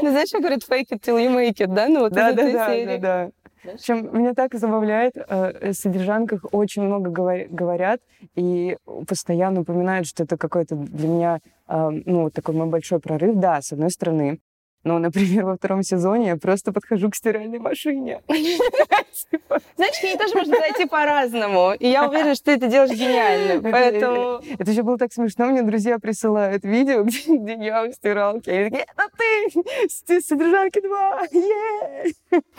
[0.00, 1.88] Ну, знаешь, как говорят, fake it till you make it, да?
[1.88, 3.30] Ну, вот да, да, да, да, да.
[3.72, 8.00] В общем, меня так забавляет, э, содержанках очень много говорят
[8.34, 8.76] и
[9.06, 13.36] постоянно упоминают, что это какой-то для меня, э, ну, такой мой большой прорыв.
[13.36, 14.40] Да, с одной стороны,
[14.84, 18.22] ну, например, во втором сезоне я просто подхожу к стиральной машине.
[18.28, 21.72] Знаешь, к ней тоже можно зайти по-разному.
[21.78, 23.70] И я уверена, что ты это делаешь гениально.
[23.70, 24.40] Поэтому...
[24.58, 25.46] Это еще было так смешно.
[25.46, 28.52] Мне друзья присылают видео, где, я в стиралке.
[28.52, 30.20] Они такие, это ты!
[30.20, 31.22] Содержанки 2!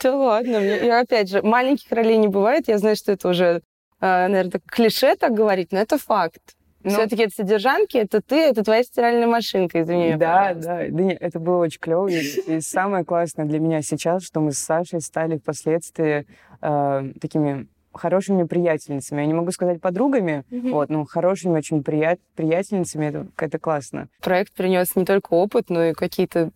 [0.03, 0.58] Да ладно.
[0.58, 2.67] И опять же, маленьких ролей не бывает.
[2.67, 3.62] Я знаю, что это уже,
[4.01, 6.41] э, наверное, клише так говорить, но это факт.
[6.81, 10.15] Ну, Все-таки это содержанки, это ты, это твоя стиральная машинка, извини.
[10.15, 12.07] Да, да, да нет, это было очень клево.
[12.07, 16.25] И, и самое классное для меня сейчас, что мы с Сашей стали впоследствии
[16.61, 19.21] э, такими хорошими приятельницами.
[19.21, 20.71] Я не могу сказать подругами, mm-hmm.
[20.71, 23.07] вот, но хорошими очень прият, приятельницами.
[23.07, 24.07] Это, это классно.
[24.21, 26.51] Проект принес не только опыт, но и какие-то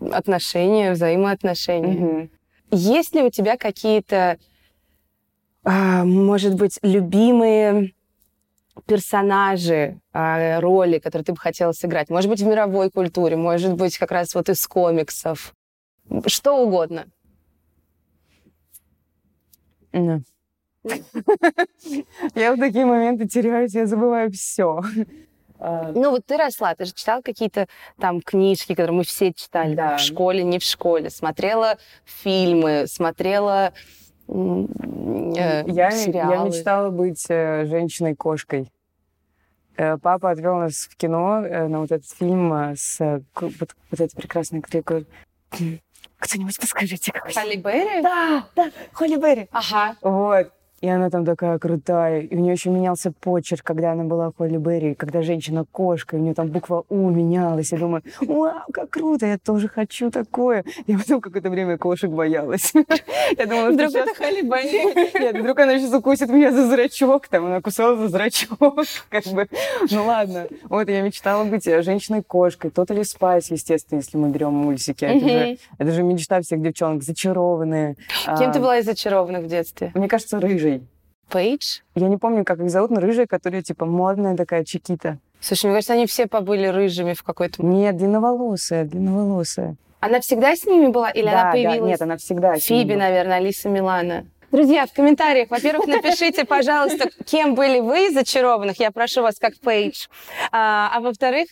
[0.00, 1.94] отношения, взаимоотношения.
[1.94, 2.28] Mm-hmm.
[2.72, 4.38] Есть ли у тебя какие-то,
[5.64, 7.92] э, может быть, любимые
[8.86, 12.10] персонажи, а, роли, которые ты бы хотела сыграть?
[12.10, 15.54] Может быть, в мировой культуре, может быть, как раз вот из комиксов.
[16.26, 17.06] Что угодно.
[22.34, 24.80] Я в такие моменты теряюсь, я забываю все.
[25.58, 27.68] А, ну вот ты росла, ты же читала какие-то
[28.00, 29.96] там книжки, которые мы все читали да.
[29.96, 33.72] в школе, не в школе, смотрела фильмы, смотрела
[34.32, 36.34] я, сериалы.
[36.34, 38.70] Я мечтала быть э, женщиной-кошкой.
[39.76, 42.98] Э, папа отвел нас в кино э, на вот этот фильм э, с
[43.34, 45.06] вот, вот этой прекрасной кликой.
[46.18, 48.02] Кто-нибудь подскажите, как Холли Берри?
[48.02, 49.48] Да, да, Холли Берри.
[49.50, 49.96] Ага.
[50.02, 50.52] Вот.
[50.82, 52.22] И она там такая крутая.
[52.22, 56.34] И у нее еще менялся почерк, когда она была Холли Берри, когда женщина-кошка, у нее
[56.34, 57.70] там буква У менялась.
[57.70, 60.64] Я думаю, вау, как круто, я тоже хочу такое.
[60.88, 62.72] Я потом какое-то время кошек боялась.
[63.38, 65.20] Я думала, вдруг это Холли Берри.
[65.20, 67.28] Нет, вдруг она сейчас укусит меня за зрачок.
[67.28, 68.58] Там она кусала за зрачок.
[69.08, 69.46] Как бы.
[69.88, 70.48] Ну ладно.
[70.64, 72.72] Вот я мечтала быть женщиной-кошкой.
[72.72, 75.04] Totally Spies, естественно, если мы берем мультики.
[75.04, 77.04] Это же, это же мечта всех девчонок.
[77.04, 77.96] Зачарованные.
[78.36, 79.92] Кем ты была из зачарованных в детстве?
[79.94, 80.71] Мне кажется, рыжей.
[81.32, 81.78] Пейдж?
[81.94, 85.18] Я не помню, как их зовут, но рыжая, которая типа модная такая чикита.
[85.40, 87.64] Слушай, мне кажется, они все побыли рыжими в какой-то...
[87.64, 89.76] Нет, длинноволосая, длинноволосая.
[90.00, 91.10] Она всегда с ними была?
[91.10, 91.80] Или да, она появилась?
[91.80, 94.26] Да, нет, она всегда Фиби, наверное, Алисса Милано.
[94.52, 98.78] Друзья, в комментариях, во-первых, напишите, пожалуйста, кем были вы из зачарованных.
[98.78, 100.08] Я прошу вас, как Пейдж.
[100.50, 101.48] А, а во-вторых,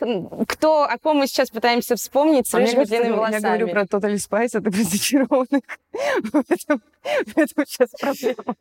[0.47, 3.43] кто, о ком мы сейчас пытаемся вспомнить с а рыжими длинными волосами.
[3.43, 5.63] Я говорю про Totally Spice, а ты про зачарованных.
[6.33, 8.57] В этом сейчас проблема.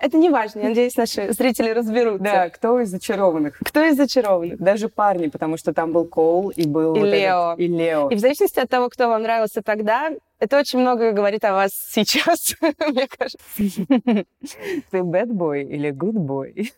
[0.00, 0.60] Это не важно.
[0.60, 2.24] Я надеюсь, наши зрители разберутся.
[2.24, 3.58] Да, кто из зачарованных?
[3.58, 4.58] Кто из зачарованных?
[4.58, 6.94] Даже парни, потому что там был Коул и был...
[6.94, 7.54] И Лео.
[7.58, 8.08] И Лео.
[8.10, 11.72] И в зависимости от того, кто вам нравился тогда, это очень много говорит о вас
[11.72, 12.54] сейчас,
[12.86, 13.38] мне кажется.
[13.56, 16.70] Ты bad boy или good boy?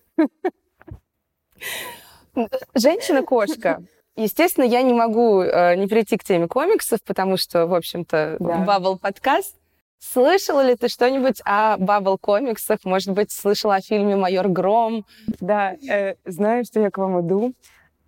[2.75, 3.83] Женщина-кошка.
[4.17, 8.65] Естественно, я не могу э, не прийти к теме комиксов, потому что, в общем-то, да.
[8.65, 9.57] Bubble подкаст.
[10.01, 12.81] Слышала ли ты что-нибудь о Bubble комиксах?
[12.85, 15.05] Может быть, слышала о фильме «Майор Гром»?
[15.41, 17.53] Да, э, знаю, что я к вам иду,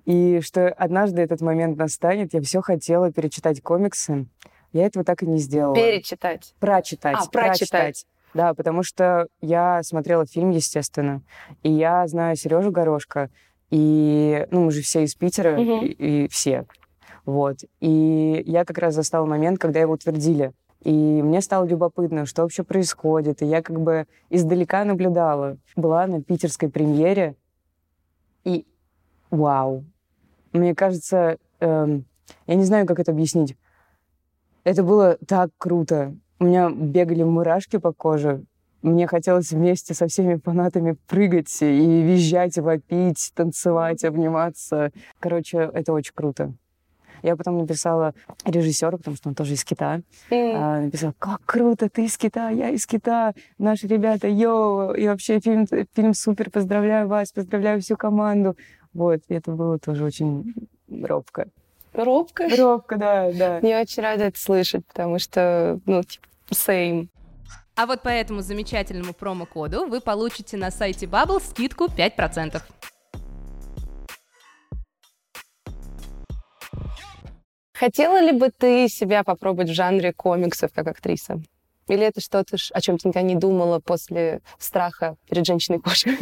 [0.07, 2.33] и что однажды этот момент настанет.
[2.33, 4.27] Я все хотела перечитать комиксы.
[4.73, 5.75] Я этого так и не сделала.
[5.75, 6.55] Перечитать.
[6.59, 7.17] Прочитать.
[7.19, 7.71] А, прочитать.
[7.71, 8.07] прочитать.
[8.33, 11.21] Да, потому что я смотрела фильм, естественно,
[11.63, 13.29] и я знаю Сережу Горошка,
[13.71, 15.85] и, ну, мы же все из Питера, угу.
[15.85, 16.65] и, и все,
[17.27, 17.59] вот.
[17.81, 20.53] И я как раз застала момент, когда его утвердили.
[20.85, 23.41] И мне стало любопытно, что вообще происходит.
[23.41, 25.57] И я как бы издалека наблюдала.
[25.77, 27.37] Была на питерской премьере,
[28.45, 28.67] и
[29.31, 29.85] вау.
[30.53, 32.05] Мне кажется, эм,
[32.47, 33.57] я не знаю, как это объяснить.
[34.65, 36.17] Это было так круто.
[36.41, 38.45] У меня бегали мурашки по коже.
[38.83, 44.91] Мне хотелось вместе со всеми фанатами прыгать и визжать, вопить, танцевать, обниматься.
[45.21, 46.53] Короче, это очень круто.
[47.23, 50.03] Я потом написала режиссеру, потому что он тоже из Китая.
[50.31, 50.85] Mm.
[50.87, 55.67] Написала, как круто, ты из Китая, я из Китая, наши ребята, йоу, и вообще фильм,
[55.95, 58.57] фильм супер, поздравляю вас, поздравляю всю команду.
[58.93, 60.55] Вот, и это было тоже очень
[60.89, 61.49] робко.
[61.93, 62.49] Робко?
[62.57, 63.59] Робко, да, да.
[63.59, 67.09] Я очень рада это слышать, потому что, ну, типа, same.
[67.75, 72.63] А вот по этому замечательному промокоду вы получите на сайте Bubble скидку 5%.
[77.83, 81.43] Хотела ли бы ты себя попробовать в жанре комиксов как актриса?
[81.89, 86.17] Или это что-то, о чем ты никогда не думала после страха перед женщиной-кошкой?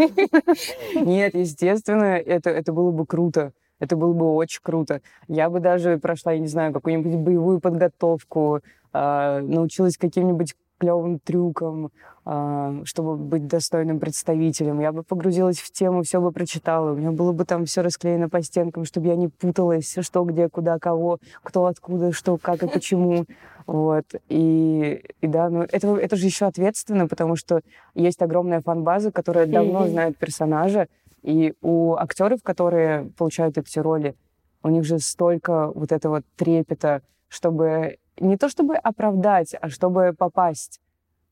[1.05, 3.53] Нет, естественно, это, это было бы круто.
[3.79, 5.03] Это было бы очень круто.
[5.29, 8.61] Я бы даже прошла, я не знаю, какую-нибудь боевую подготовку,
[8.95, 11.91] э, научилась каким-нибудь клевым трюкам,
[12.27, 14.81] э, чтобы быть достойным представителем.
[14.81, 16.93] Я бы погрузилась в тему, все бы прочитала.
[16.93, 20.49] У меня было бы там все расклеено по стенкам, чтобы я не путалась, что, где,
[20.49, 23.27] куда, кого, кто, откуда, что, как и почему.
[23.67, 24.07] Вот.
[24.29, 27.61] И, и да, ну это, это же еще ответственно, потому что
[27.95, 30.89] есть огромная фан-база, которая давно знает персонажа,
[31.23, 34.17] и у актеров, которые получают эти роли,
[34.63, 40.81] у них же столько вот этого трепета, чтобы не то чтобы оправдать, а чтобы попасть,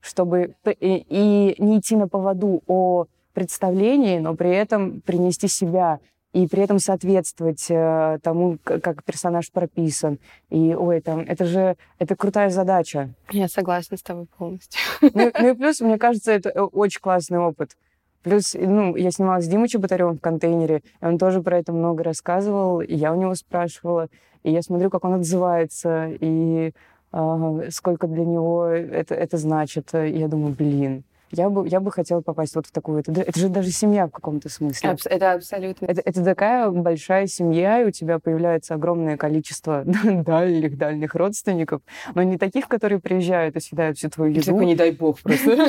[0.00, 6.00] чтобы и, и не идти на поводу о представлении, но при этом принести себя
[6.32, 10.18] и при этом соответствовать э, тому, как персонаж прописан.
[10.50, 13.14] И, ой, там, это же, это крутая задача.
[13.30, 14.80] Я согласна с тобой полностью.
[15.00, 17.76] Ну, ну и плюс, мне кажется, это э, очень классный опыт.
[18.22, 22.02] Плюс, ну, я снималась с Димой Чеботаревым в контейнере, и он тоже про это много
[22.02, 24.08] рассказывал, и я у него спрашивала,
[24.42, 26.72] и я смотрю, как он отзывается, и
[27.12, 29.94] э, сколько для него это, это значит.
[29.94, 33.00] И я думаю, блин, я бы, я бы хотела попасть вот в такую...
[33.00, 34.90] Это, это же даже семья в каком-то смысле.
[34.90, 35.86] Абс- это абсолютно.
[35.86, 41.82] Это, это такая большая семья, и у тебя появляется огромное количество дальних-дальних родственников,
[42.14, 44.42] но не таких, которые приезжают и съедают всю твою еду.
[44.42, 45.68] Типа, не дай бог просто.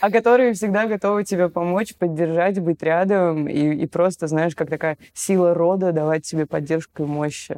[0.00, 5.54] А которые всегда готовы тебе помочь, поддержать, быть рядом и, просто, знаешь, как такая сила
[5.54, 7.50] рода давать тебе поддержку и мощь.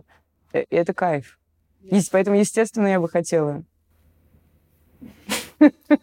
[0.52, 1.38] И это кайф.
[2.12, 3.64] Поэтому, естественно, я бы хотела.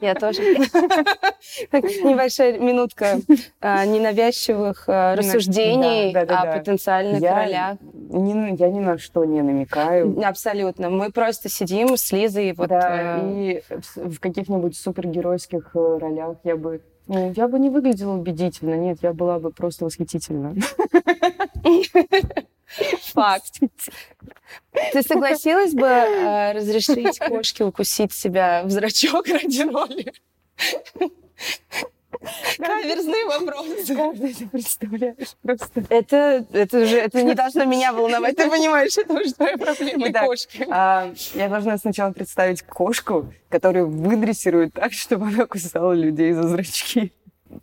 [0.02, 0.42] Я тоже.
[1.72, 3.20] Небольшая минутка
[3.60, 7.78] а, ненавязчивых а, рассуждений о потенциальных ролях.
[8.60, 10.20] Я ни на что не намекаю.
[10.24, 10.90] Абсолютно.
[10.90, 12.54] Мы просто сидим с Лизой.
[12.54, 13.64] Вот, да, э, и
[13.96, 19.14] в каких-нибудь супергеройских э, ролях я бы ну, я бы не выглядела убедительно, нет, я
[19.14, 20.54] была бы просто восхитительна.
[23.14, 23.60] Факт.
[24.94, 30.14] Ты согласилась бы э, разрешить кошке укусить себя в зрачок ради роли?
[32.58, 33.96] Каверзные вопросы.
[33.96, 35.36] Как ты это представляешь?
[35.42, 35.84] Просто.
[35.90, 38.36] Это, это уже это не должно меня волновать.
[38.36, 40.66] Ты понимаешь, это уже твоя проблема Итак, кошки.
[40.70, 47.14] А, я должна сначала представить кошку, которую выдрессируют так, чтобы она кусала людей за зрачки.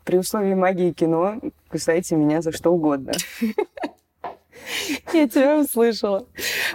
[0.04, 3.12] При условии магии кино кусайте меня за что угодно.
[5.12, 6.26] Я тебя услышала.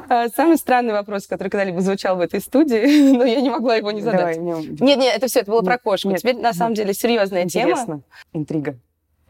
[0.08, 3.92] А, самый странный вопрос, который когда-либо звучал в этой студии, но я не могла его
[3.92, 4.38] не задать.
[4.38, 6.16] Давай, нет, нет, это все, это было про кошку.
[6.16, 8.02] Теперь на самом деле серьезная тема.
[8.34, 8.78] Интрига.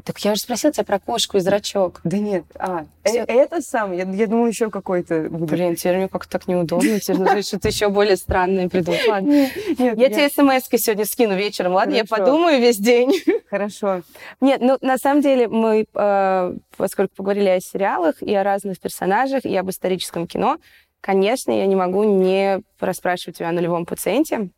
[0.10, 2.02] Так я уже спросила тебя про кошку и зрачок.
[2.04, 5.28] Да нет, а, э, это сам, я, я думала, еще какой-то.
[5.30, 9.08] Блин, теперь мне как-то так неудобно, теперь нужно что-то еще более странное придумать.
[9.08, 9.30] Ладно.
[9.30, 11.94] Нет, я, тебе смс сегодня скину вечером, ладно?
[11.94, 13.14] Я подумаю весь день.
[13.52, 14.02] Хорошо.
[14.42, 19.46] Нет, ну, на самом деле, мы, э, поскольку поговорили о сериалах и о разных персонажах,
[19.46, 20.58] и об историческом кино,
[21.02, 24.50] конечно, я не могу не расспрашивать тебя о нулевом пациенте.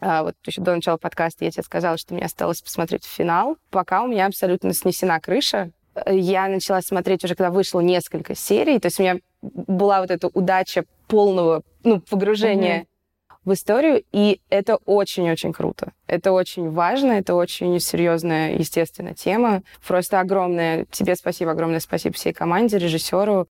[0.00, 3.56] А, вот еще до начала подкаста я тебе сказала, что мне осталось посмотреть финал.
[3.70, 5.70] Пока у меня абсолютно снесена крыша.
[6.06, 8.78] Я начала смотреть уже, когда вышло несколько серий.
[8.78, 13.36] То есть у меня была вот эта удача полного ну, погружения mm-hmm.
[13.44, 15.92] в историю, и это очень-очень круто.
[16.06, 19.62] Это очень важно, это очень серьезная, естественно, тема.
[19.86, 23.48] Просто огромное тебе спасибо, огромное спасибо всей команде, режиссеру,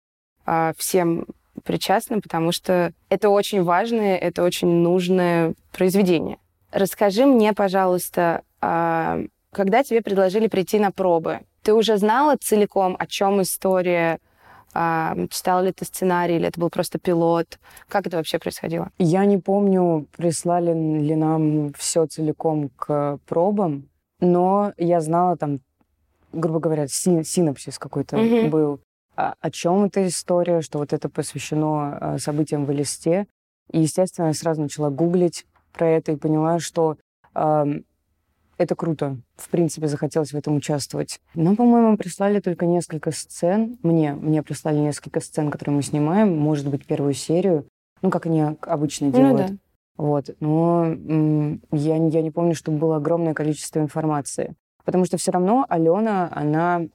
[0.44, 1.26] а, всем
[1.64, 6.38] причастным, потому что это очень важное, это очень нужное произведение.
[6.70, 9.20] Расскажи мне, пожалуйста, а,
[9.52, 14.18] когда тебе предложили прийти на пробы, ты уже знала целиком, о чем история,
[14.74, 17.58] а, читал ли ты сценарий, или это был просто пилот?
[17.88, 18.90] Как это вообще происходило?
[18.98, 23.88] Я не помню, прислали ли нам все целиком к пробам,
[24.20, 25.60] но я знала там,
[26.32, 28.48] грубо говоря, синопсис какой-то mm-hmm.
[28.48, 28.80] был
[29.16, 33.26] о, о чем эта история, что вот это посвящено э, событиям в листе.
[33.70, 36.96] И, естественно, я сразу начала гуглить про это и поняла, что
[37.34, 37.64] э,
[38.58, 39.18] это круто.
[39.36, 41.20] В принципе, захотелось в этом участвовать.
[41.34, 43.78] Но, по-моему, прислали только несколько сцен.
[43.82, 46.36] Мне, мне прислали несколько сцен, которые мы снимаем.
[46.36, 47.66] Может быть, первую серию.
[48.02, 49.40] Ну, как они обычно ну делают.
[49.40, 49.54] Ну, да.
[49.96, 50.36] Вот.
[50.40, 50.86] Но
[51.72, 54.54] я, я не помню, чтобы было огромное количество информации.
[54.84, 56.86] Потому что все равно Алена, она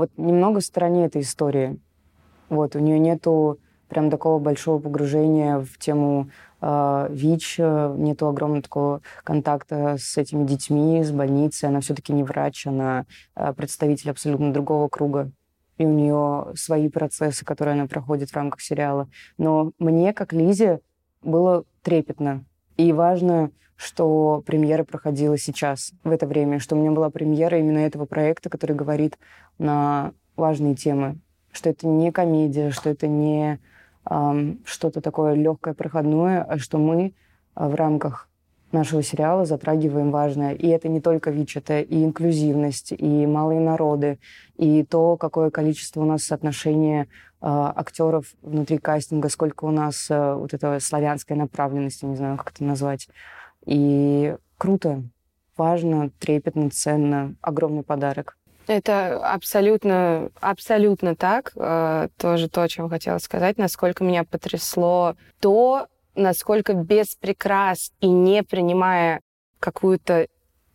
[0.00, 1.78] вот немного в стороне этой истории.
[2.48, 3.58] Вот, у нее нету
[3.88, 6.30] прям такого большого погружения в тему
[6.62, 11.68] э, ВИЧ, нету огромного такого контакта с этими детьми, с больницей.
[11.68, 13.04] Она все-таки не врач, она
[13.36, 15.30] э, представитель абсолютно другого круга.
[15.76, 19.08] И у нее свои процессы, которые она проходит в рамках сериала.
[19.38, 20.80] Но мне, как Лизе,
[21.22, 22.44] было трепетно.
[22.80, 27.76] И важно, что премьера проходила сейчас, в это время, что у меня была премьера именно
[27.76, 29.18] этого проекта, который говорит
[29.58, 31.18] на важные темы,
[31.52, 33.60] что это не комедия, что это не
[34.08, 37.12] эм, что-то такое легкое, проходное, а что мы
[37.54, 38.30] э, в рамках
[38.72, 40.54] нашего сериала затрагиваем важное.
[40.54, 44.18] И это не только ВИЧ, это и инклюзивность, и малые народы,
[44.56, 47.06] и то, какое количество у нас соотношение э,
[47.42, 52.52] актеров внутри кастинга, сколько у нас э, вот эта славянская направленность, я не знаю, как
[52.52, 53.08] это назвать.
[53.64, 55.02] И круто,
[55.56, 58.36] важно, трепетно, ценно, огромный подарок.
[58.66, 61.52] Это абсолютно, абсолютно так.
[61.56, 68.08] Э, тоже то, о чем хотела сказать, насколько меня потрясло то, насколько без прикрас и
[68.08, 69.20] не принимая
[69.58, 70.26] какую-то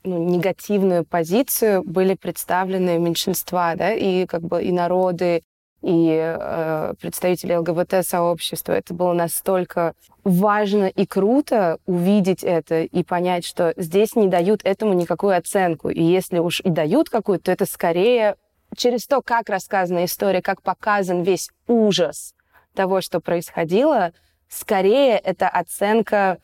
[0.04, 5.42] ну, негативную позицию были представлены меньшинства, да, и как бы и народы,
[5.86, 8.74] и э, представители ЛГБТ-сообщества.
[8.74, 9.94] Это было настолько
[10.24, 15.90] важно и круто увидеть это и понять, что здесь не дают этому никакую оценку.
[15.90, 18.36] И если уж и дают какую-то, то это скорее
[18.76, 22.34] через то, как рассказана история, как показан весь ужас
[22.74, 24.12] того, что происходило,
[24.50, 26.40] скорее это оценка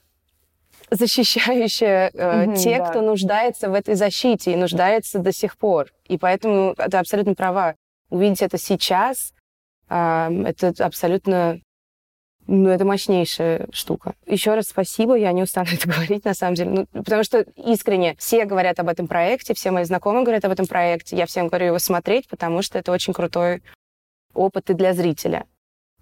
[0.92, 2.86] защищающая э, mm-hmm, те, да.
[2.86, 5.88] кто нуждается в этой защите и нуждается до сих пор.
[6.06, 7.76] И поэтому ты абсолютно права
[8.12, 9.34] увидеть это сейчас,
[9.88, 11.60] это абсолютно
[12.48, 14.16] ну, это мощнейшая штука.
[14.26, 16.70] Еще раз спасибо, я не устану это говорить, на самом деле.
[16.72, 20.68] Ну, потому что искренне все говорят об этом проекте, все мои знакомые говорят об этом
[20.68, 21.16] проекте.
[21.16, 23.62] Я всем говорю его смотреть, потому что это очень крутой
[24.34, 25.46] опыт и для зрителя.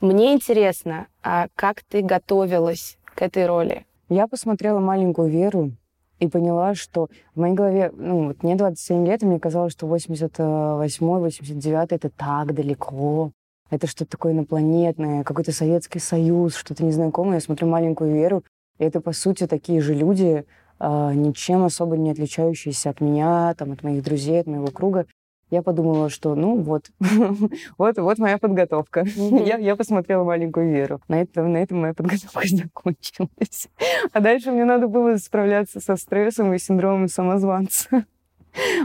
[0.01, 3.85] Мне интересно, а как ты готовилась к этой роли?
[4.07, 5.73] Я посмотрела «Маленькую Веру»,
[6.19, 9.87] и поняла, что в моей голове, ну, вот мне 27 лет, и мне казалось, что
[9.87, 13.31] 88 89 это так далеко.
[13.69, 17.35] Это что-то такое инопланетное, какой-то Советский Союз, что-то незнакомое.
[17.35, 18.43] Я смотрю «Маленькую Веру»,
[18.79, 20.45] и это, по сути, такие же люди,
[20.79, 25.05] э, ничем особо не отличающиеся от меня, там, от моих друзей, от моего круга
[25.51, 26.91] я подумала, что ну вот,
[27.77, 29.05] вот, вот моя подготовка.
[29.05, 31.01] я, я посмотрела «Маленькую Веру».
[31.07, 33.69] На этом, на этом моя подготовка закончилась.
[34.13, 38.05] а дальше мне надо было справляться со стрессом и синдромом самозванца.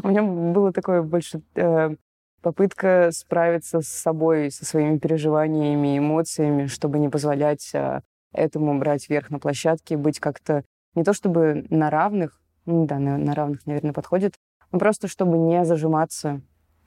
[0.02, 1.96] У меня было такое больше э,
[2.42, 8.00] попытка справиться с собой, со своими переживаниями, эмоциями, чтобы не позволять э,
[8.32, 13.16] этому брать верх на площадке, быть как-то не то чтобы на равных, ну да, на,
[13.16, 14.34] на равных, наверное, подходит,
[14.72, 16.42] но просто чтобы не зажиматься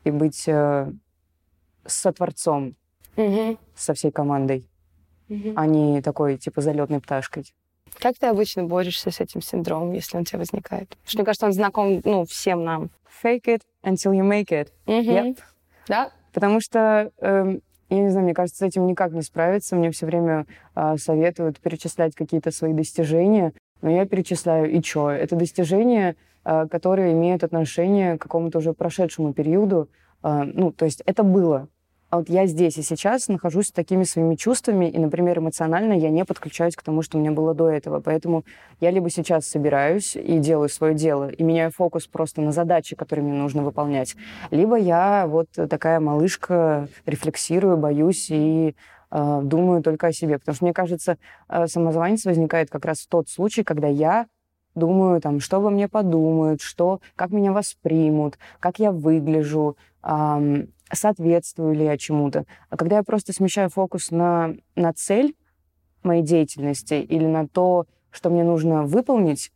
[0.07, 0.91] и быть э,
[1.85, 2.75] сотворцом
[3.15, 3.57] угу.
[3.75, 4.67] со всей командой,
[5.29, 5.53] угу.
[5.55, 7.53] а не такой, типа, залетной пташкой.
[7.99, 10.89] Как ты обычно борешься с этим синдромом, если он у тебя возникает?
[10.89, 12.89] Потому что, мне кажется, он знаком, ну, всем нам.
[13.23, 14.69] Fake it until you make it.
[14.85, 15.11] Угу.
[15.11, 15.37] Yep.
[15.87, 16.11] Да?
[16.33, 19.75] Потому что, э, я не знаю, мне кажется, с этим никак не справиться.
[19.75, 20.45] Мне все время
[20.75, 25.09] э, советуют перечислять какие-то свои достижения, но я перечисляю, и что?
[25.09, 26.36] Это достижения Э,
[26.69, 29.89] которые имеют отношение к какому-то уже прошедшему периоду.
[30.23, 31.67] Э, ну, то есть это было.
[32.09, 36.09] А вот я здесь и сейчас нахожусь с такими своими чувствами, и, например, эмоционально я
[36.09, 37.99] не подключаюсь к тому, что у меня было до этого.
[37.99, 38.45] Поэтому
[38.79, 43.25] я либо сейчас собираюсь и делаю свое дело, и меняю фокус просто на задачи, которые
[43.25, 44.15] мне нужно выполнять,
[44.51, 48.73] либо я вот такая малышка, рефлексирую, боюсь и
[49.11, 50.39] э, думаю только о себе.
[50.39, 51.17] Потому что, мне кажется,
[51.49, 54.27] э, самозванец возникает как раз в тот случай, когда я
[54.77, 61.73] думаю, там, что обо мне подумают, что, как меня воспримут, как я выгляжу, эм, соответствую
[61.75, 62.45] ли я чему-то.
[62.69, 65.35] А когда я просто смещаю фокус на, на цель
[66.03, 69.51] моей деятельности или на то, что мне нужно выполнить,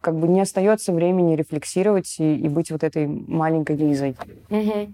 [0.00, 4.16] как бы не остается времени рефлексировать и, и быть вот этой маленькой Лизой.
[4.50, 4.92] Угу.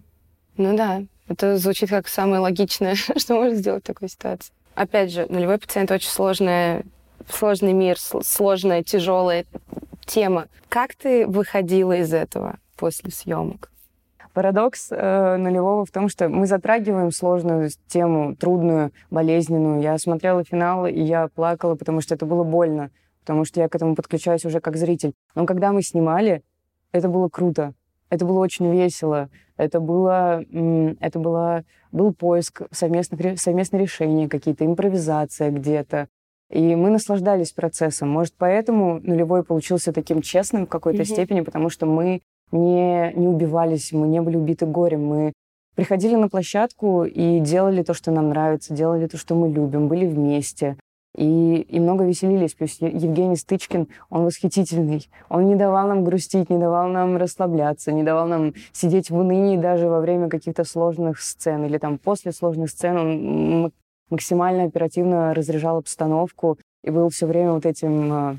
[0.56, 4.52] Ну да, это звучит как самое логичное, что можно сделать в такой ситуации.
[4.74, 6.84] Опять же, нулевой пациент очень сложная
[7.28, 9.44] сложный мир, сложная, тяжелая
[10.06, 10.48] тема.
[10.68, 13.70] Как ты выходила из этого после съемок?
[14.32, 19.82] Парадокс э, нулевого в том, что мы затрагиваем сложную тему, трудную, болезненную.
[19.82, 23.74] Я смотрела финал, и я плакала, потому что это было больно, потому что я к
[23.74, 25.12] этому подключаюсь уже как зритель.
[25.34, 26.42] Но когда мы снимали,
[26.92, 27.74] это было круто.
[28.08, 29.28] Это было очень весело.
[29.56, 30.42] Это было,
[31.00, 36.08] это было, был поиск совместных, совместные решения какие-то, импровизация где-то.
[36.52, 38.10] И мы наслаждались процессом.
[38.10, 41.06] Может, поэтому нулевой получился таким честным в какой-то mm-hmm.
[41.06, 42.20] степени, потому что мы
[42.52, 45.32] не, не убивались, мы не были убиты горем, мы
[45.74, 50.06] приходили на площадку и делали то, что нам нравится, делали то, что мы любим, были
[50.06, 50.76] вместе.
[51.16, 52.54] И, и много веселились.
[52.54, 55.08] Плюс Евгений Стычкин, он восхитительный.
[55.30, 59.56] Он не давал нам грустить, не давал нам расслабляться, не давал нам сидеть в унынии
[59.56, 62.96] даже во время каких-то сложных сцен или там после сложных сцен.
[62.96, 63.72] Он
[64.12, 68.38] максимально оперативно разряжал обстановку и был все время вот этим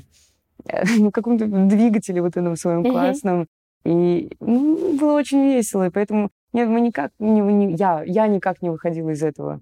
[0.98, 3.46] ну, каком-то двигателе вот этом своем классном.
[3.84, 8.62] И ну, было очень весело, и поэтому нет, мы никак не, не я, я никак
[8.62, 9.60] не выходила из этого.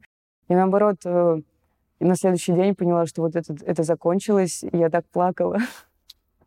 [0.49, 1.41] И наоборот, э,
[1.99, 5.59] на следующий день поняла, что вот это, это закончилось, и я так плакала.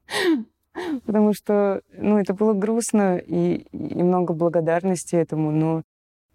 [1.05, 5.81] Потому что, ну, это было грустно и, и много благодарности этому, но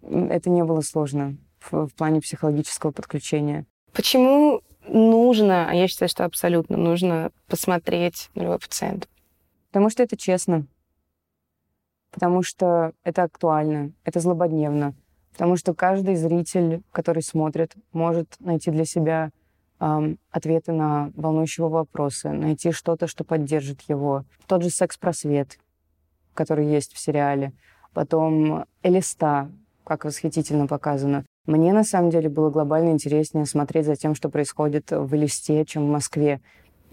[0.01, 3.65] это не было сложно в, в плане психологического подключения.
[3.93, 9.07] Почему нужно, а я считаю, что абсолютно нужно посмотреть нулевой пациент?
[9.69, 10.65] Потому что это честно.
[12.11, 14.93] Потому что это актуально, это злободневно.
[15.31, 19.31] Потому что каждый зритель, который смотрит, может найти для себя
[19.79, 24.25] эм, ответы на волнующие вопросы, найти что-то, что поддержит его.
[24.45, 25.57] Тот же секс-просвет,
[26.33, 27.53] который есть в сериале.
[27.93, 29.49] Потом Элиста,
[29.85, 31.25] как восхитительно показано.
[31.45, 35.87] Мне, на самом деле, было глобально интереснее смотреть за тем, что происходит в Листе, чем
[35.87, 36.39] в Москве.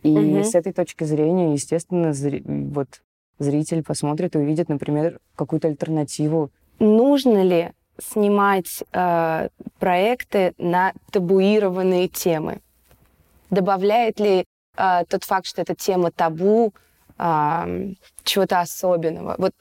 [0.02, 0.42] И угу.
[0.42, 2.42] с этой точки зрения, естественно, зри...
[2.46, 3.02] вот
[3.38, 6.50] зритель посмотрит и увидит, например, какую-то альтернативу.
[6.78, 12.60] Нужно ли снимать э, проекты на табуированные темы?
[13.50, 14.44] Добавляет ли
[14.76, 16.72] э, тот факт, что эта тема табу,
[17.18, 19.34] чего-то особенного?
[19.38, 19.52] Вот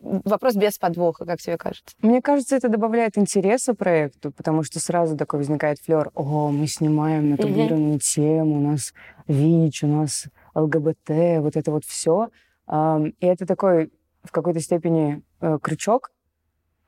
[0.00, 1.96] вопрос без подвоха, как тебе кажется?
[2.02, 6.10] Мне кажется, это добавляет интереса проекту, потому что сразу такой возникает флер.
[6.14, 8.14] О, мы снимаем на табуированную mm-hmm.
[8.14, 8.92] тему, у нас
[9.26, 12.28] ВИЧ, у нас ЛГБТ, вот это вот все.
[12.68, 13.90] И это такой
[14.22, 16.12] в какой-то степени э, крючок,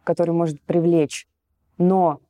[0.05, 1.27] который может привлечь.
[1.79, 2.21] Но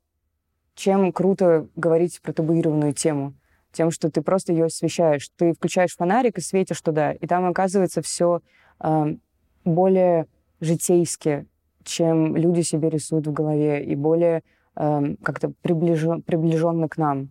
[0.74, 3.34] чем круто говорить про табуированную тему?
[3.76, 5.28] Тем, что ты просто ее освещаешь.
[5.36, 8.40] Ты включаешь фонарик и светишь туда, и там оказывается все
[8.80, 9.16] э,
[9.64, 10.26] более
[10.60, 11.46] житейски,
[11.84, 14.42] чем люди себе рисуют в голове, и более
[14.76, 17.30] э, как-то приближен, приближенно к нам.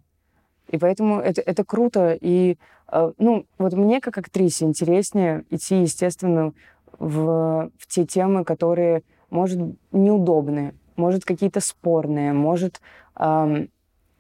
[0.70, 2.18] И поэтому это, это круто.
[2.20, 2.58] И,
[2.92, 6.54] э, ну, вот мне, как актрисе, интереснее идти, естественно,
[7.00, 9.60] в, в те темы, которые, может,
[9.92, 12.80] неудобные, может, какие-то спорные, может,
[13.20, 13.70] эм,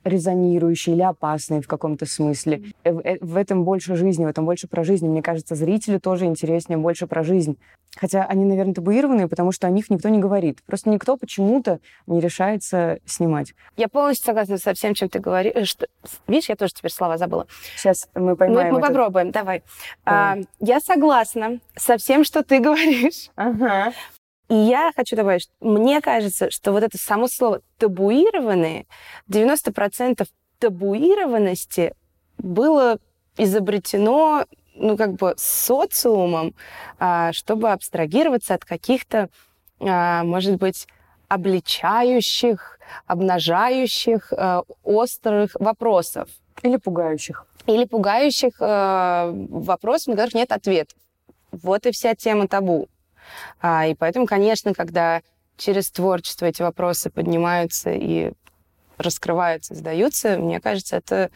[0.06, 2.72] резонирующие или опасные в каком-то смысле.
[2.84, 5.08] Э, э, в этом больше жизни, в этом больше про жизнь.
[5.08, 7.58] Мне кажется, зрителю тоже интереснее больше про жизнь.
[7.98, 10.62] Хотя они, наверное, табуированные, потому что о них никто не говорит.
[10.66, 13.54] Просто никто почему-то не решается снимать.
[13.78, 15.54] Я полностью согласна со всем, чем ты говоришь.
[15.56, 15.88] Э, что...
[16.28, 17.48] Видишь, я тоже теперь слова забыла.
[17.76, 18.74] Сейчас мы поймаем.
[18.74, 19.64] Мы, мы попробуем, давай.
[20.06, 20.38] давай.
[20.38, 23.30] А, я согласна со всем, что ты говоришь.
[23.36, 23.94] Ага.
[24.50, 28.86] И я хочу добавить, что мне кажется, что вот это само слово табуированные,
[29.28, 30.28] 90%
[30.60, 31.96] табуированности
[32.38, 33.00] было
[33.38, 36.54] изобретено ну, как бы социумом,
[37.00, 39.30] а, чтобы абстрагироваться от каких-то,
[39.80, 40.88] а, может быть,
[41.28, 46.30] обличающих, обнажающих, а, острых вопросов.
[46.62, 47.46] Или пугающих.
[47.68, 50.98] Или пугающих вопросов, на которых нет ответов.
[51.52, 52.88] Вот и вся тема табу.
[53.62, 55.22] А, и поэтому, конечно, когда
[55.58, 58.34] через творчество эти вопросы поднимаются и
[58.98, 61.30] раскрываются, сдаются, мне кажется, это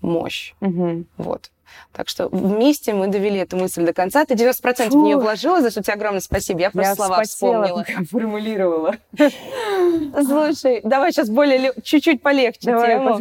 [0.00, 0.54] мощь.
[0.60, 1.04] Угу.
[1.18, 1.50] Вот.
[1.92, 4.24] Так что вместе мы довели эту мысль до конца.
[4.24, 5.00] Ты 90% Фу.
[5.00, 6.60] в нее вложила, за что тебе огромное спасибо.
[6.60, 7.84] Я просто я слова вспомнила.
[8.10, 8.96] формулировала.
[9.16, 13.20] Слушай, давай сейчас более чуть-чуть полегче давай, тему.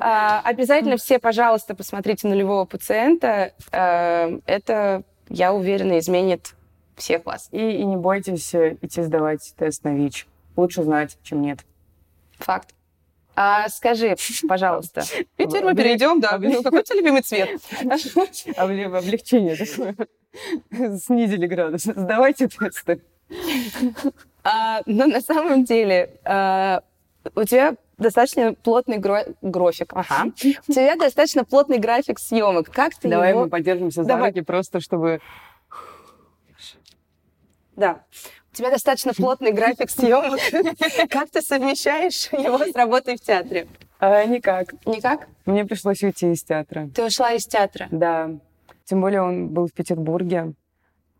[0.00, 3.52] А, обязательно все, пожалуйста, посмотрите нулевого пациента.
[3.72, 6.54] А, это, я уверена, изменит
[6.96, 7.48] всех вас.
[7.52, 10.26] И, и не бойтесь э, идти сдавать тест на ВИЧ.
[10.56, 11.60] Лучше знать, чем нет.
[12.38, 12.74] Факт.
[13.36, 14.16] А скажи,
[14.48, 15.02] пожалуйста.
[15.38, 16.38] И теперь мы перейдем, да.
[16.38, 17.60] Ну, какой у тебя любимый цвет?
[18.56, 19.96] Облегчение такое.
[20.98, 21.82] Снизили градус.
[21.82, 23.02] Сдавайте тесты.
[24.44, 26.82] А, но на самом деле а,
[27.34, 29.20] у тебя достаточно плотный гро...
[29.42, 29.92] график.
[29.94, 30.26] Ага.
[30.68, 32.70] У тебя достаточно плотный график съемок.
[32.70, 33.44] Как ты Давай его...
[33.44, 35.20] мы поддержимся за руки просто, чтобы
[37.76, 38.04] да.
[38.52, 40.40] У тебя достаточно плотный график съемок.
[41.10, 43.66] Как ты совмещаешь его с работой в театре?
[43.98, 44.74] А, никак.
[44.86, 45.28] Никак?
[45.46, 46.88] Мне пришлось уйти из театра.
[46.94, 47.88] Ты ушла из театра?
[47.90, 48.30] Да.
[48.84, 50.52] Тем более он был в Петербурге,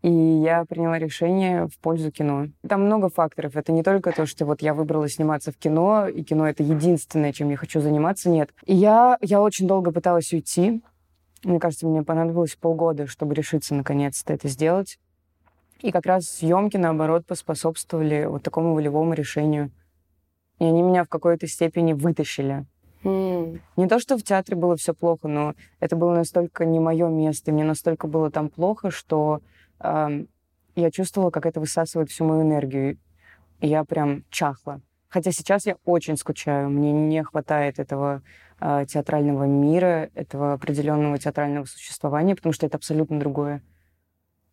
[0.03, 2.49] и я приняла решение в пользу кино.
[2.67, 3.55] Там много факторов.
[3.55, 7.33] Это не только то, что вот я выбрала сниматься в кино, и кино— это единственное,
[7.33, 8.29] чем я хочу заниматься.
[8.29, 8.51] Нет.
[8.65, 10.83] И я, я очень долго пыталась уйти.
[11.43, 14.99] Мне кажется, мне понадобилось полгода, чтобы решиться наконец-то это сделать.
[15.81, 19.71] И как раз съемки, наоборот, поспособствовали вот такому волевому решению.
[20.59, 22.65] И они меня в какой-то степени вытащили.
[23.03, 23.59] Mm.
[23.75, 27.51] Не то, что в театре было все плохо, но это было настолько не мое место,
[27.51, 29.41] и мне настолько было там плохо, что
[29.79, 30.25] э,
[30.75, 32.97] я чувствовала, как это высасывает всю мою энергию.
[33.59, 34.81] И я прям чахла.
[35.07, 38.23] Хотя сейчас я очень скучаю, мне не хватает этого
[38.59, 43.61] э, театрального мира, этого определенного театрального существования, потому что это абсолютно другое.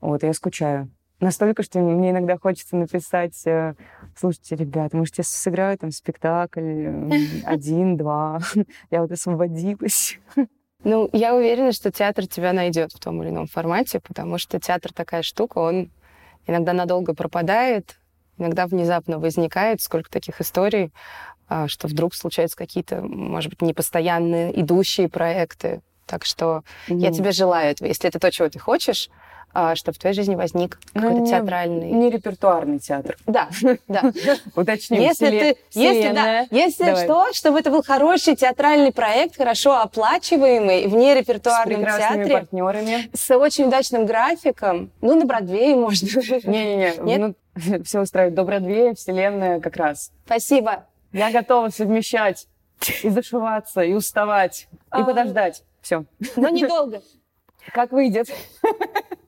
[0.00, 0.90] Вот, я скучаю.
[1.22, 3.74] Настолько, что мне иногда хочется написать, э,
[4.18, 6.88] слушайте, ребята, может, я сыграю там спектакль
[7.44, 8.40] один, два,
[8.90, 10.18] я вот освободилась.
[10.84, 14.92] Ну, я уверена, что театр тебя найдет в том или ином формате, потому что театр
[14.92, 15.92] такая штука, он
[16.48, 18.00] иногда надолго пропадает,
[18.36, 19.80] иногда внезапно возникает.
[19.80, 20.90] Сколько таких историй,
[21.46, 25.82] а, что вдруг случаются какие-то, может быть, непостоянные идущие проекты.
[26.04, 26.98] Так что mm-hmm.
[26.98, 27.86] я тебе желаю этого.
[27.86, 29.08] Если это то, чего ты хочешь,
[29.74, 31.90] чтобы в твоей жизни возник ну, какой-то театральный...
[31.90, 33.16] Не репертуарный театр.
[33.26, 33.48] Да,
[33.88, 34.12] да.
[34.56, 35.00] Уточним.
[35.00, 40.94] Если ты, если, да, если что, чтобы это был хороший театральный проект, хорошо оплачиваемый, в
[40.94, 42.26] нерепертуарном театре.
[42.26, 43.10] С партнерами.
[43.12, 44.90] С очень удачным графиком.
[45.00, 46.06] Ну, на Бродвее можно.
[46.44, 47.18] Не-не-не.
[47.18, 47.34] Ну,
[47.84, 48.34] все устраивает.
[48.34, 50.12] До Бродвея, вселенная как раз.
[50.26, 50.86] Спасибо.
[51.12, 52.48] Я готова совмещать
[53.02, 55.04] и зашиваться, и уставать, и а...
[55.04, 55.62] подождать.
[55.82, 56.04] Все.
[56.36, 57.02] Но недолго.
[57.72, 58.28] Как выйдет.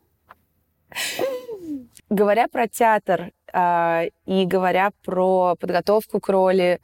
[2.11, 6.81] Говоря про театр э, и говоря про подготовку к роли,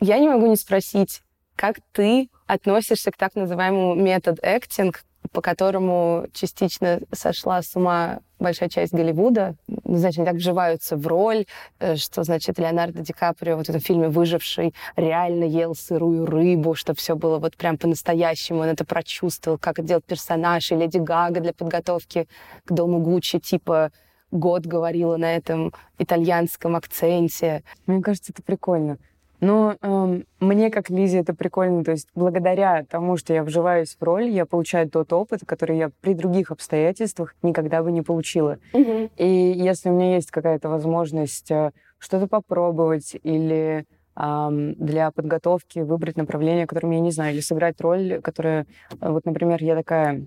[0.00, 1.22] я не могу не спросить,
[1.56, 4.94] как ты относишься к так называемому метод acting,
[5.32, 9.54] по которому частично сошла с ума большая часть Голливуда.
[9.84, 11.46] Значит, они так вживаются в роль,
[11.78, 16.74] э, что, значит, Леонардо Ди Каприо вот в этом фильме «Выживший» реально ел сырую рыбу,
[16.74, 18.60] что все было вот прям по-настоящему.
[18.60, 20.70] Он это прочувствовал, как это делать персонаж.
[20.70, 22.28] И Леди Гага для подготовки
[22.64, 23.90] к Дому Гуччи, типа,
[24.30, 27.62] год говорила на этом итальянском акценте.
[27.86, 28.98] Мне кажется, это прикольно.
[29.44, 31.84] Ну, эм, мне как Лизе это прикольно.
[31.84, 35.90] То есть благодаря тому, что я вживаюсь в роль, я получаю тот опыт, который я
[36.00, 38.56] при других обстоятельствах никогда бы не получила.
[38.72, 39.10] Мгм.
[39.18, 43.84] И если у меня есть какая-то возможность э, что-то попробовать или
[44.16, 48.64] для подготовки выбрать направление, которым я не знаю, или сыграть роль, которая,
[49.00, 50.26] э, вот, например, я такая,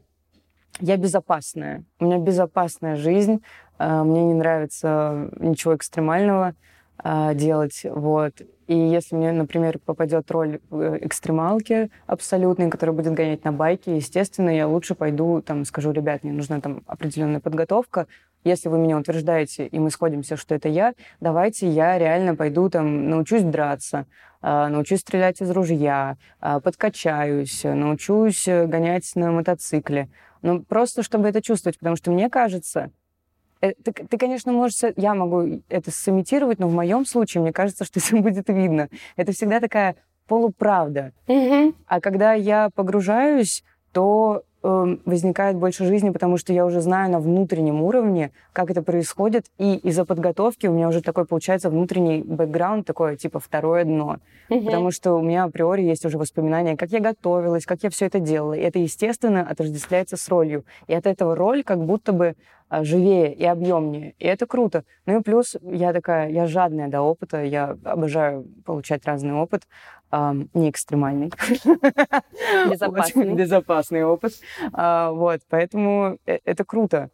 [0.81, 3.41] я безопасная, у меня безопасная жизнь,
[3.79, 6.53] э, мне не нравится ничего экстремального
[7.03, 8.33] э, делать, вот.
[8.67, 14.49] И если мне, например, попадет роль э, экстремалке абсолютной, которая будет гонять на байке, естественно,
[14.49, 18.07] я лучше пойду, там, скажу, ребят, мне нужна там определенная подготовка.
[18.43, 23.09] Если вы меня утверждаете, и мы сходимся, что это я, давайте я реально пойду там,
[23.09, 24.05] научусь драться,
[24.41, 30.09] а, научусь стрелять из ружья, а, подкачаюсь, научусь э, гонять на мотоцикле.
[30.41, 32.91] Ну, просто чтобы это чувствовать, потому что мне кажется,
[33.59, 34.79] ты, ты, конечно, можешь...
[34.95, 38.89] Я могу это сымитировать, но в моем случае мне кажется, что это будет видно.
[39.15, 39.95] Это всегда такая
[40.27, 41.13] полуправда.
[41.27, 41.75] Мгм.
[41.87, 44.43] А когда я погружаюсь, то
[45.05, 49.75] возникает больше жизни, потому что я уже знаю на внутреннем уровне, как это происходит, и
[49.75, 54.17] из-за подготовки у меня уже такой получается внутренний бэкграунд, такое типа второе дно.
[54.49, 54.65] Мгм.
[54.65, 58.19] Потому что у меня априори есть уже воспоминания, как я готовилась, как я все это
[58.19, 58.53] делала.
[58.53, 60.65] И это, естественно, отождествляется с ролью.
[60.87, 62.35] И от этого роль как будто бы
[62.69, 64.13] а, живее и объемнее.
[64.19, 64.83] И это круто.
[65.05, 69.63] Ну и плюс я такая, я жадная до опыта, я обожаю получать разный опыт,
[70.09, 71.31] ам, не экстремальный.
[72.69, 73.33] Безопасный.
[73.33, 74.33] Безопасный опыт.
[74.73, 77.09] А, Вот, поэтому э- это круто.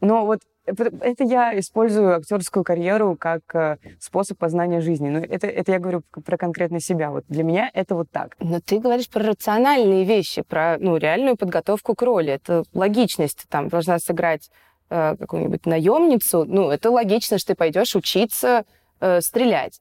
[0.00, 5.08] Но вот это это я использую актерскую карьеру как э, способ познания жизни.
[5.08, 7.10] Но это, это я говорю про конкретно себя.
[7.10, 8.36] Вот для меня это вот так.
[8.38, 12.32] Но ты говоришь про рациональные вещи, про ну, реальную подготовку к роли.
[12.32, 13.38] Это логичность.
[13.42, 14.50] Ты там должна сыграть
[14.90, 16.44] э, какую-нибудь наемницу.
[16.44, 18.64] Ну, это логично, что ты пойдешь учиться
[19.00, 19.80] э, стрелять.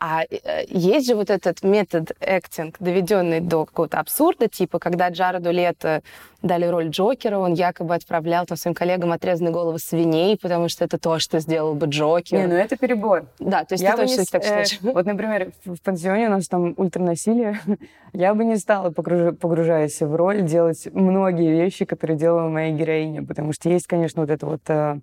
[0.00, 5.50] А э, есть же вот этот метод acting, доведенный до какого-то абсурда, типа, когда Джареду
[5.50, 6.02] Лето
[6.40, 10.98] дали роль Джокера, он якобы отправлял там, своим коллегам отрезанные головы свиней, потому что это
[10.98, 12.38] то, что сделал бы Джокер.
[12.38, 13.26] Не, ну это перебор.
[13.40, 14.78] Да, то есть Я ты точно не так э, считаешь.
[14.82, 17.60] Вот, например, в в пансионе у нас там ультранасилие.
[18.12, 23.24] Я бы не стала, погруж- погружаясь в роль, делать многие вещи, которые делала моя героиня,
[23.24, 25.00] потому что есть, конечно, вот это вот э,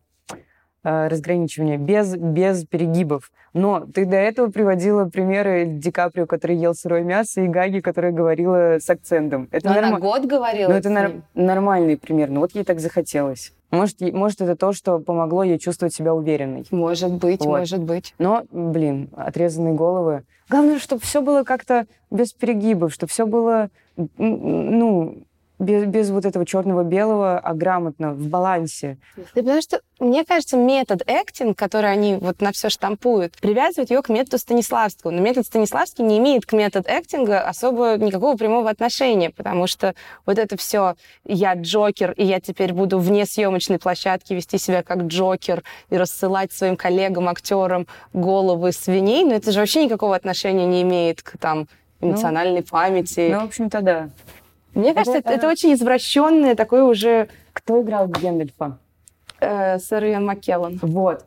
[0.85, 3.31] э, разграничивание без, без перегибов.
[3.53, 8.11] Но ты до этого приводила примеры Ди Каприо, который ел сырое мясо, и Гаги, которая
[8.13, 9.47] говорила с акцентом.
[9.51, 12.29] Это Но она норма- год говорила ну, это нар- нормальный пример.
[12.29, 13.51] Ну, вот ей так захотелось.
[13.71, 16.65] Может, может, это то, что помогло ей чувствовать себя уверенной.
[16.71, 17.59] Может быть, Вот.
[17.59, 18.13] может быть.
[18.19, 20.23] Но, блин, отрезанные головы.
[20.49, 23.69] Главное, чтобы все было как-то без перегибов, чтобы все было,
[24.17, 25.17] ну,
[25.65, 28.97] без, без вот этого черного-белого, а грамотно, в балансе.
[29.17, 34.01] Да потому что, мне кажется, метод acting, который они вот на все штампуют, привязывают ее
[34.01, 35.11] к методу Станиславского.
[35.11, 39.95] Но метод Станиславский не имеет к методу актинга особо никакого прямого отношения, потому что
[40.25, 40.95] вот это все
[41.25, 46.51] «я Джокер, и я теперь буду вне съемочной площадки вести себя как Джокер и рассылать
[46.51, 51.67] своим коллегам-актерам головы свиней», но это же вообще никакого отношения не имеет к там
[52.01, 53.29] эмоциональной памяти.
[53.31, 54.09] Ну, в общем-то, да.
[54.75, 58.77] Мне кажется, это, это- это очень извращенное такое уже Кто играл Гендальфа?
[59.39, 60.79] э, сэр Иэн Маккеллан.
[60.81, 61.25] Вот.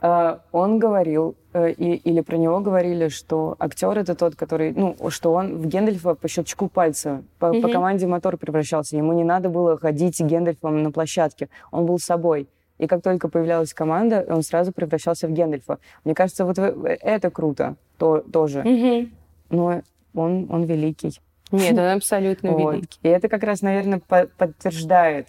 [0.00, 4.94] Э, Он говорил, э, и- или про него говорили, что актер это тот, который, ну,
[5.10, 7.72] что он в Гендальфа по щелчку пальца, по, по Мгм.
[7.72, 8.96] команде мотор превращался.
[8.96, 11.48] Ему не надо было ходить Гендальфом на площадке.
[11.72, 12.48] Он был собой.
[12.78, 15.78] И как только появлялась команда, он сразу превращался в Гендальфа.
[16.04, 18.62] Мне кажется, вот это круто то, тоже.
[18.62, 19.10] Мгм.
[19.50, 19.82] Но
[20.14, 21.18] он, он великий.
[21.50, 22.74] Нет, он абсолютно Вот.
[22.74, 22.98] великий.
[23.02, 25.28] И это как раз, наверное, по- подтверждает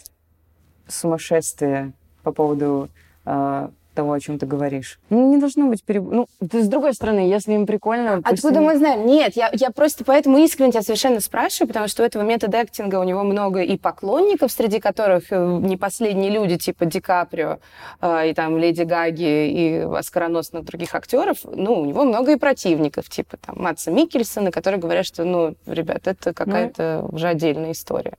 [0.86, 1.92] сумасшествие
[2.22, 2.88] по поводу
[3.24, 3.68] э,
[4.00, 4.98] того, о чем ты говоришь.
[5.10, 6.04] Ну, не должно быть переб...
[6.10, 8.22] Ну, с другой стороны, если им прикольно...
[8.24, 9.06] Откуда они- мы знаем?
[9.06, 12.98] Нет, я, я просто поэтому искренне тебя совершенно спрашиваю, потому что у этого метода актинга
[12.98, 17.58] у него много и поклонников, среди которых э, не последние люди, типа Ди Каприо
[18.00, 21.38] э, и там Леди Гаги и оскароносных других актеров.
[21.44, 26.06] Ну, у него много и противников, типа там Матса Микельсона, которые говорят, что, ну, ребят,
[26.06, 28.14] это какая-то уже отдельная история.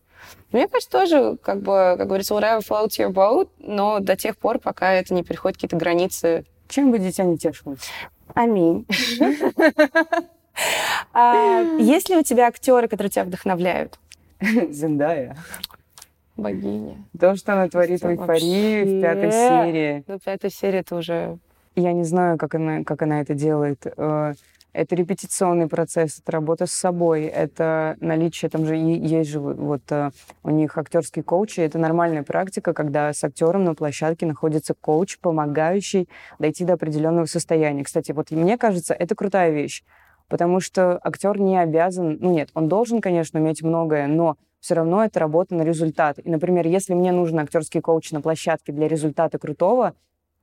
[0.52, 4.60] Мне кажется, тоже, как бы, как говорится, whatever floats your boat, но до тех пор,
[4.60, 7.90] пока это не переходит какие-то границы Чем бы дитя не тешилось?
[8.34, 8.86] Аминь.
[11.14, 13.98] А, Есть ли у тебя актеры, которые тебя вдохновляют?
[14.70, 15.38] Зендая.
[16.36, 17.06] Богиня.
[17.20, 20.04] То, что она творит в эйфории в пятой серии.
[20.08, 21.38] Ну, пятая серия это уже...
[21.76, 23.86] Я не знаю, как она, как она это делает.
[24.74, 29.82] Это репетиционный процесс, это работа с собой, это наличие, там же есть же вот- вот
[29.92, 30.12] э,
[30.44, 36.08] у них актерские коучи, это нормальная практика, когда с актером на площадке находится коуч, помогающий
[36.40, 37.84] дойти до определенного состояния.
[37.84, 39.84] Кстати, вот мне кажется, это крутая вещь.
[40.30, 45.04] потому что актер не обязан, ну нет, он должен, конечно, уметь многое, но все равно
[45.04, 46.20] это работа на результат.
[46.24, 49.94] И, например, если мне нужен актерский коуч на площадке для результата крутого,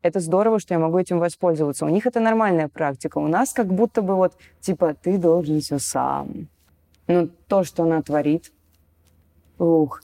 [0.02, 1.84] это здорово, что я могу этим воспользоваться.
[1.84, 3.18] У них это нормальная практика.
[3.18, 6.48] У нас как будто бы вот, типа, ты должен все сам.
[7.06, 8.52] Ну, то, что она творит,
[9.58, 10.02] ух,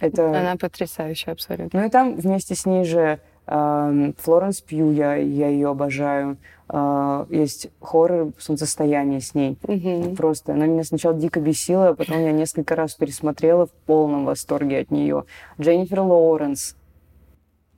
[0.00, 0.28] это...
[0.28, 1.80] Она потрясающая абсолютно.
[1.80, 6.38] Ну и там вместе с ней же э, Флоренс Пью, я, я ее обожаю.
[6.68, 9.58] Э, есть хоррор «Солнцестояние» с ней.
[9.62, 10.16] Мгм.
[10.16, 14.80] Просто она меня сначала дико бесила, а потом я несколько раз пересмотрела в полном восторге
[14.80, 15.24] от нее.
[15.60, 16.76] Дженнифер Лоуренс.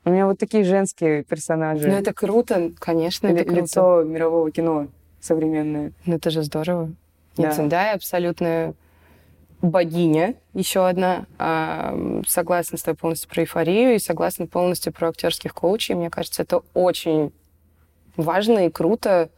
[0.08, 1.86] У меня вот такие женские персонажи.
[1.86, 3.60] Ну, это круто, конечно, это круто.
[3.60, 4.88] лицо мирового кино
[5.20, 5.92] современное.
[6.06, 6.92] Ну, это же здорово.
[7.36, 7.42] Да.
[7.42, 7.50] Да.
[7.52, 8.72] Цендая абсолютная
[9.60, 11.26] богиня, еще одна.
[11.38, 15.94] А, согласна с тобой полностью про эйфорию и согласна полностью про актерских коучей.
[15.94, 17.30] Мне кажется, это очень
[18.16, 19.28] важно и круто.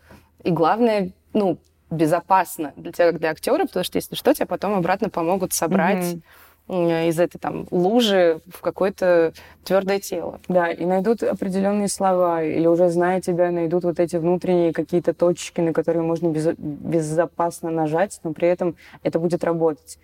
[0.44, 1.58] И главное, ну,
[1.90, 6.12] безопасно для тебя, как для актера, потому что, если что, тебя потом обратно помогут собрать
[6.12, 6.22] Мгм.
[6.68, 9.32] М, из этой там лужи в какое-то
[9.64, 10.40] твердое тело.
[10.48, 15.60] Да, и найдут определенные слова, или уже зная тебя, найдут вот эти внутренние какие-то точки,
[15.60, 19.98] на которые можно безо- безопасно нажать, но при этом это будет работать.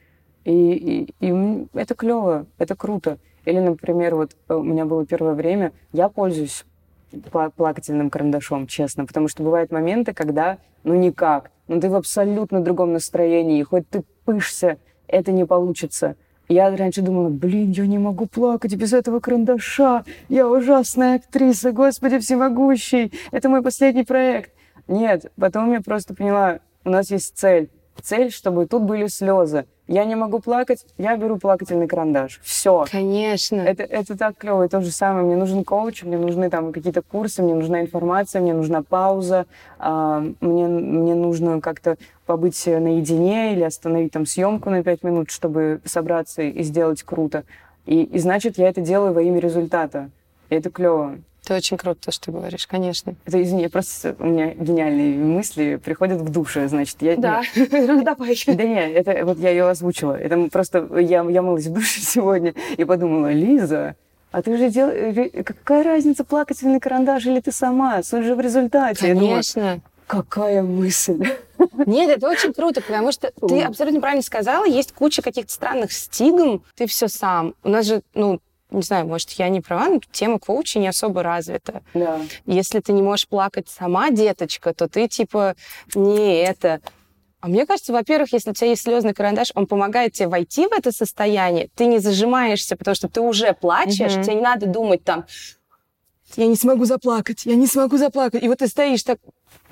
[0.45, 3.19] И, и- и это клево, это круто.
[3.45, 6.65] Или, например, вот э, у меня было первое время, я пользуюсь
[7.13, 12.61] пла- плакательным карандашом, честно, потому что бывают моменты, когда, ну никак, ну ты в абсолютно
[12.61, 14.79] другом настроении, хоть ты пышься,
[15.09, 16.17] это не получится.
[16.49, 22.19] Я раньше думала, блин, я не могу плакать без этого карандаша, я ужасная актриса, господи
[22.19, 24.53] всемогущий, это мой последний проект.
[24.87, 27.69] Нет, потом я просто поняла, у нас есть цель.
[28.01, 29.67] Цель, чтобы тут были слезы.
[29.89, 32.41] Я не могу плакать, я беру плакательный карандаш.
[32.43, 32.87] Все.
[32.91, 33.61] Конечно.
[33.61, 34.64] Это, это так клево.
[34.64, 35.24] И то же самое.
[35.24, 39.47] Мне нужен коуч, мне нужны там какие-то курсы, мне нужна информация, мне нужна пауза,
[39.78, 45.80] а, мне, мне нужно как-то побыть наедине или остановить там съемку на пять минут, чтобы
[45.84, 47.45] собраться и сделать круто.
[47.84, 50.11] И, и значит, я это делаю во имя результата.
[50.51, 51.18] И это клево.
[51.47, 53.15] Это очень круто, то, что ты говоришь, конечно.
[53.25, 57.15] Это, извини, просто у меня гениальные мысли приходят в душе, значит, я...
[57.55, 58.37] ну давай.
[58.49, 60.15] Да не, это вот я ее озвучила.
[60.15, 63.95] Это просто я, я мылась в душе сегодня и подумала, Лиза,
[64.33, 65.31] а ты же делаешь...
[65.47, 68.03] Какая разница, плакательный карандаш или ты сама?
[68.03, 69.07] Суть же в результате.
[69.07, 69.81] Я думаю, Конечно.
[70.09, 71.29] какая мысль.
[71.87, 76.65] Нет, это очень круто, потому что ты абсолютно правильно сказала, есть куча каких-то странных стигм,
[76.75, 77.55] ты все сам.
[77.63, 78.41] У нас же, ну,
[78.71, 81.83] не знаю, может, я не права, но тема коуча не особо развита.
[81.95, 82.21] Да.
[82.47, 85.55] Если ты не можешь плакать сама, деточка, то ты типа
[85.95, 86.81] не это.
[87.41, 90.73] А мне кажется, во-первых, если у тебя есть слезный карандаш, он помогает тебе войти в
[90.73, 94.23] это состояние, ты не зажимаешься, потому что ты уже плачешь, Мгм.
[94.23, 95.27] тебе не надо думать там,
[96.35, 98.43] я не смогу заплакать, я не смогу заплакать.
[98.43, 99.19] И вот ты стоишь так,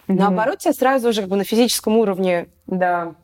[0.06, 0.18] Мгм.
[0.18, 2.46] наоборот, тебя сразу уже как бы на физическом уровне.
[2.68, 3.14] Да.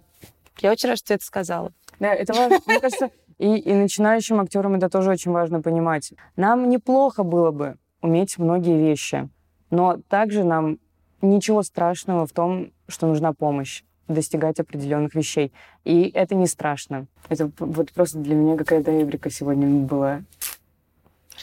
[0.59, 1.73] Я очень рада, что ты это сказала.
[2.01, 2.59] Да, это важно.
[2.67, 3.11] Мне кажется,
[3.41, 6.13] и, и начинающим актерам это тоже очень важно понимать.
[6.37, 9.31] Нам неплохо было бы уметь многие вещи,
[9.71, 10.79] но также нам
[11.23, 15.53] ничего страшного в том, что нужна помощь достигать определенных вещей.
[15.85, 17.07] И это не страшно.
[17.31, 20.23] Это вот просто для меня какая-то эврика сегодня была.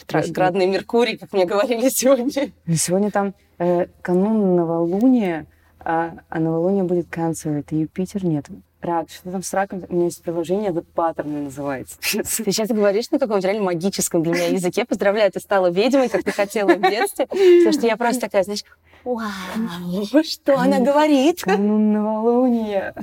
[0.08, 2.52] Ретроградный Меркурий, как мне говорили сегодня.
[2.76, 5.46] Сегодня там э, канун новолуния,
[5.80, 8.46] а, а новолуние будет канцер, это Юпитер, нет.
[8.80, 9.84] Рак, что там с раком?
[9.88, 11.96] У меня есть приложение, The Pattern называется.
[12.00, 14.84] Ты сейчас говоришь на каком-то реально магическом для меня языке.
[14.84, 17.26] Поздравляю, ты стала ведьмой, как ты хотела в детстве.
[17.26, 18.62] Потому что я просто такая, знаешь,
[19.04, 21.42] вау, что она говорит?
[21.42, 22.94] Канун новолуния.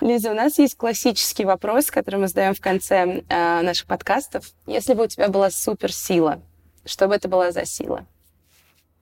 [0.00, 4.52] Лиза, у нас есть классический вопрос, который мы задаем в конце э, наших подкастов.
[4.66, 6.40] Если бы у тебя была суперсила,
[6.84, 8.06] что бы это была за сила?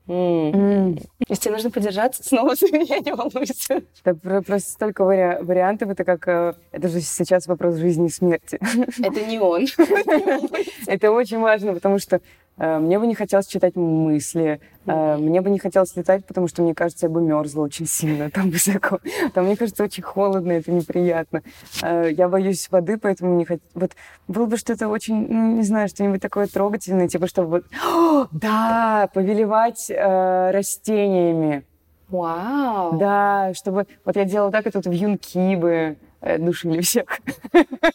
[0.07, 0.99] М,
[1.29, 3.83] Если тебе нужно подержаться, снова за меня не волнуйся.
[4.05, 6.29] Да про- просто столько вари- вариантов, это как...
[6.29, 8.59] э, Это же сейчас вопрос жизни и смерти.
[9.03, 9.67] Это не он.
[10.87, 12.21] Это очень важно, потому что
[12.57, 16.75] мне бы не хотелось читать мысли, э, мне бы не хотелось летать, потому что, мне
[16.75, 19.01] кажется, я бы мерзла очень сильно там высоко.
[19.33, 21.43] Там, мне кажется, очень холодно, это неприятно.
[21.83, 23.63] Э, Я боюсь воды, поэтому не хочу...
[23.75, 23.93] Вот
[24.29, 27.65] было бы что-то очень, ну, не знаю, что-нибудь такое трогательное, типа, чтобы вот...
[27.85, 31.65] О, да, повелевать э, растениями.
[32.09, 32.97] Вау.
[32.99, 33.87] Да, чтобы...
[34.05, 35.97] Вот я делала так, и тут вьюнки бы э,
[36.39, 37.05] душили всех.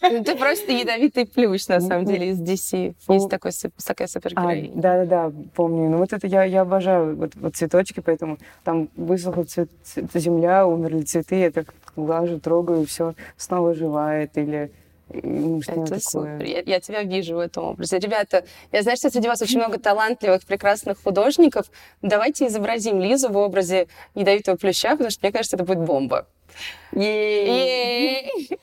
[0.01, 2.95] Ну, Ты просто ядовитый плющ, на самом деле, из DC.
[3.09, 3.51] Есть такой,
[3.86, 4.71] такая А, супергероиня.
[4.75, 5.89] да-да-да, помню.
[5.89, 9.69] Ну вот это я, я обожаю, вот, вот цветочки, поэтому там высохла цвет-
[10.13, 14.71] земля, умерли цветы, я так глажу, трогаю, все снова оживает или
[15.11, 16.43] ну, что-нибудь Это супер.
[16.43, 17.97] Я, я тебя вижу в этом образе.
[17.97, 21.71] Ребята, я знаю, что среди вас очень много талантливых, прекрасных художников.
[22.03, 26.27] Давайте изобразим Лизу в образе ядовитого плюща, потому что мне кажется, это будет бомба.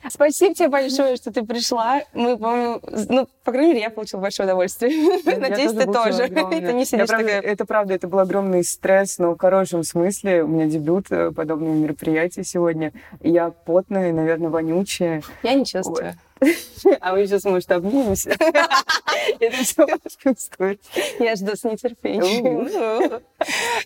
[0.09, 2.01] Спасибо тебе большое, что ты пришла.
[2.13, 5.21] Мы, по-моему, ну, по крайней мере, я получила большое удовольствие.
[5.23, 6.23] Надеюсь, ты тоже.
[6.23, 10.43] Это не сидишь Это правда, это был огромный стресс, но в хорошем смысле.
[10.43, 12.91] У меня дебют э, подобного мероприятия сегодня.
[13.21, 15.23] Я потная, наверное, вонючая.
[15.43, 16.15] Я не чувствую.
[17.01, 18.29] А мы сейчас, может, обнимемся?
[19.39, 20.77] Это все почувствуешь.
[21.19, 22.69] Я жду с нетерпением.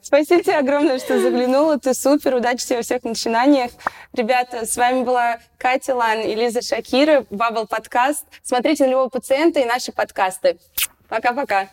[0.02, 1.80] Спасибо тебе огромное, что заглянула.
[1.80, 2.36] Ты супер.
[2.36, 3.72] Удачи тебе во всех начинаниях.
[4.14, 7.26] Ребята, с вами была Катя Лан и Лиза Шакира.
[7.30, 8.26] Бабл подкаст.
[8.44, 10.58] Смотрите на любого пациента и наши подкасты.
[11.08, 11.70] Пока-пока.